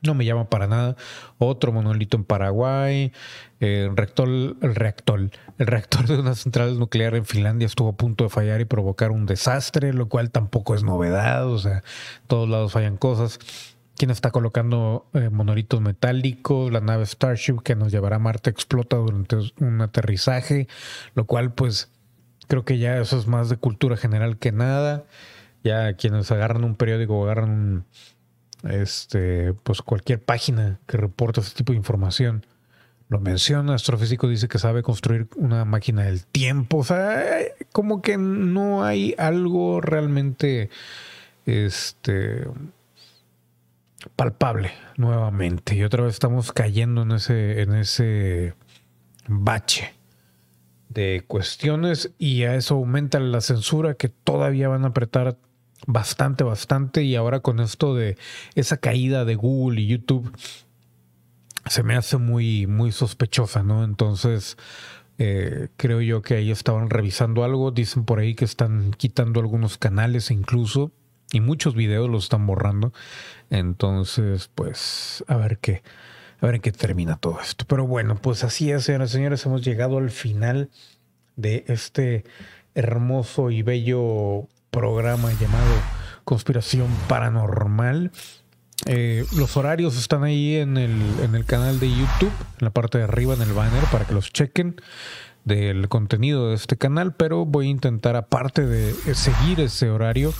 no 0.04 0.14
me 0.14 0.24
llama 0.24 0.48
para 0.48 0.66
nada. 0.66 0.96
Otro 1.38 1.72
monolito 1.72 2.16
en 2.16 2.24
Paraguay, 2.24 3.12
el 3.60 3.96
reactor, 3.96 4.28
el 4.28 4.74
reactor, 4.74 5.30
el 5.58 5.66
reactor 5.66 6.06
de 6.06 6.18
una 6.18 6.34
central 6.34 6.78
nuclear 6.78 7.14
en 7.14 7.24
Finlandia 7.24 7.66
estuvo 7.66 7.90
a 7.90 7.96
punto 7.96 8.24
de 8.24 8.30
fallar 8.30 8.60
y 8.60 8.64
provocar 8.64 9.10
un 9.10 9.26
desastre, 9.26 9.92
lo 9.92 10.08
cual 10.08 10.30
tampoco 10.30 10.74
es 10.74 10.82
novedad, 10.82 11.46
o 11.46 11.58
sea, 11.58 11.82
todos 12.26 12.48
lados 12.48 12.72
fallan 12.72 12.96
cosas 12.96 13.38
quien 13.96 14.10
está 14.10 14.30
colocando 14.30 15.06
eh, 15.14 15.30
monolitos 15.30 15.80
metálicos, 15.80 16.72
la 16.72 16.80
nave 16.80 17.06
Starship 17.06 17.62
que 17.62 17.76
nos 17.76 17.92
llevará 17.92 18.16
a 18.16 18.18
Marte 18.18 18.50
explota 18.50 18.96
durante 18.96 19.36
un 19.60 19.80
aterrizaje, 19.80 20.66
lo 21.14 21.26
cual 21.26 21.52
pues 21.52 21.90
creo 22.48 22.64
que 22.64 22.78
ya 22.78 22.98
eso 22.98 23.18
es 23.18 23.26
más 23.26 23.48
de 23.48 23.56
cultura 23.56 23.96
general 23.96 24.38
que 24.38 24.52
nada. 24.52 25.04
Ya 25.62 25.94
quienes 25.94 26.30
agarran 26.30 26.64
un 26.64 26.74
periódico 26.74 27.18
o 27.18 27.24
agarran 27.24 27.86
este, 28.68 29.52
pues 29.52 29.82
cualquier 29.82 30.22
página 30.22 30.80
que 30.86 30.96
reporta 30.96 31.40
ese 31.40 31.54
tipo 31.54 31.72
de 31.72 31.78
información, 31.78 32.46
lo 33.08 33.20
menciona. 33.20 33.74
Astrofísico 33.74 34.28
dice 34.28 34.48
que 34.48 34.58
sabe 34.58 34.82
construir 34.82 35.28
una 35.36 35.64
máquina 35.64 36.02
del 36.02 36.26
tiempo. 36.26 36.78
O 36.78 36.84
sea, 36.84 37.22
como 37.72 38.02
que 38.02 38.16
no 38.16 38.84
hay 38.84 39.14
algo 39.18 39.80
realmente 39.80 40.70
este 41.46 42.46
palpable 44.16 44.72
nuevamente. 44.96 45.74
Y 45.74 45.82
otra 45.82 46.04
vez 46.04 46.14
estamos 46.14 46.52
cayendo 46.52 47.02
en 47.02 47.12
ese, 47.12 47.62
en 47.62 47.74
ese 47.74 48.54
bache 49.28 49.94
de 50.88 51.24
cuestiones 51.26 52.12
y 52.18 52.44
a 52.44 52.54
eso 52.54 52.74
aumenta 52.74 53.18
la 53.18 53.40
censura 53.40 53.94
que 53.94 54.08
todavía 54.08 54.68
van 54.68 54.84
a 54.84 54.88
apretar 54.88 55.36
bastante, 55.86 56.44
bastante. 56.44 57.02
Y 57.02 57.16
ahora 57.16 57.40
con 57.40 57.60
esto 57.60 57.94
de 57.94 58.16
esa 58.54 58.76
caída 58.76 59.24
de 59.24 59.34
Google 59.34 59.80
y 59.80 59.86
YouTube, 59.86 60.34
se 61.66 61.82
me 61.82 61.96
hace 61.96 62.16
muy, 62.16 62.66
muy 62.66 62.92
sospechosa, 62.92 63.62
¿no? 63.62 63.84
Entonces, 63.84 64.56
eh, 65.18 65.68
creo 65.76 66.00
yo 66.00 66.22
que 66.22 66.34
ahí 66.34 66.50
estaban 66.50 66.90
revisando 66.90 67.44
algo. 67.44 67.70
Dicen 67.70 68.04
por 68.04 68.18
ahí 68.18 68.34
que 68.34 68.44
están 68.44 68.92
quitando 68.92 69.40
algunos 69.40 69.78
canales 69.78 70.30
incluso 70.30 70.92
y 71.32 71.40
muchos 71.40 71.74
videos 71.74 72.08
los 72.08 72.24
están 72.24 72.46
borrando. 72.46 72.92
Entonces, 73.50 74.50
pues, 74.54 75.24
a 75.26 75.36
ver 75.36 75.58
qué, 75.58 75.82
a 76.40 76.46
ver 76.46 76.56
en 76.56 76.60
qué 76.60 76.72
termina 76.72 77.16
todo 77.16 77.40
esto. 77.40 77.64
Pero 77.66 77.86
bueno, 77.86 78.16
pues 78.16 78.44
así 78.44 78.70
es, 78.70 78.84
señoras 78.84 79.10
y 79.10 79.14
señores, 79.14 79.46
hemos 79.46 79.62
llegado 79.62 79.98
al 79.98 80.10
final 80.10 80.70
de 81.36 81.64
este 81.68 82.24
hermoso 82.74 83.50
y 83.50 83.62
bello 83.62 84.48
programa 84.74 85.32
llamado 85.34 85.72
Conspiración 86.24 86.88
Paranormal. 87.08 88.10
Eh, 88.86 89.24
los 89.36 89.56
horarios 89.56 89.96
están 89.96 90.24
ahí 90.24 90.56
en 90.56 90.76
el, 90.76 91.00
en 91.22 91.36
el 91.36 91.44
canal 91.44 91.78
de 91.78 91.88
YouTube, 91.90 92.32
en 92.58 92.64
la 92.64 92.70
parte 92.70 92.98
de 92.98 93.04
arriba, 93.04 93.34
en 93.34 93.42
el 93.42 93.52
banner, 93.52 93.84
para 93.92 94.04
que 94.04 94.14
los 94.14 94.32
chequen 94.32 94.74
del 95.44 95.88
contenido 95.88 96.48
de 96.48 96.56
este 96.56 96.76
canal, 96.76 97.14
pero 97.14 97.46
voy 97.46 97.68
a 97.68 97.70
intentar, 97.70 98.16
aparte 98.16 98.66
de 98.66 98.92
seguir 99.14 99.60
ese 99.60 99.90
horario, 99.90 100.34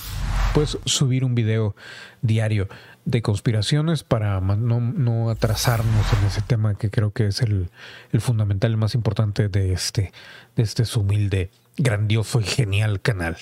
pues 0.53 0.79
subir 0.85 1.25
un 1.25 1.37
video 1.37 1.77
diario 2.21 2.69
de 3.05 3.23
conspiraciones 3.23 4.03
para 4.03 4.41
no, 4.41 5.31
atrasarnos 5.31 6.13
en 6.13 6.27
ese 6.27 6.41
tema 6.41 6.75
que 6.75 6.91
creo 6.91 7.13
que 7.13 7.27
es 7.27 7.41
el, 7.41 7.71
fundamental, 8.19 8.73
el 8.73 8.77
más 8.79 8.95
importante 8.95 9.49
de 9.49 9.73
este, 9.73 10.13
de 10.57 10.63
este 10.63 10.85
humilde, 10.99 11.51
grandioso 11.77 12.41
y 12.41 12.45
genial 12.45 13.01
canal. 13.01 13.37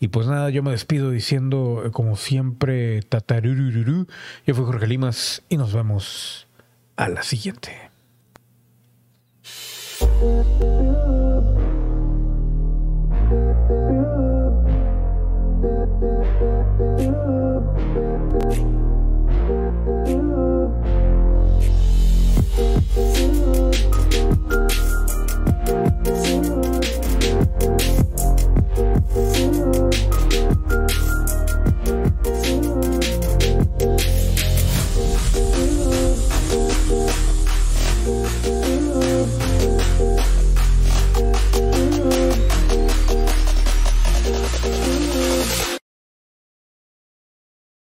Y 0.00 0.08
pues 0.08 0.26
nada, 0.26 0.50
yo 0.50 0.62
me 0.62 0.70
despido 0.70 1.10
diciendo, 1.10 1.90
como 1.92 2.16
siempre, 2.16 3.02
tatarurururu. 3.02 4.06
Yo 4.46 4.54
fui 4.54 4.64
Jorge 4.64 4.86
Limas 4.86 5.42
y 5.48 5.56
nos 5.56 5.72
vemos 5.72 6.46
a 6.96 7.08
la 7.08 7.22
siguiente. 7.22 7.90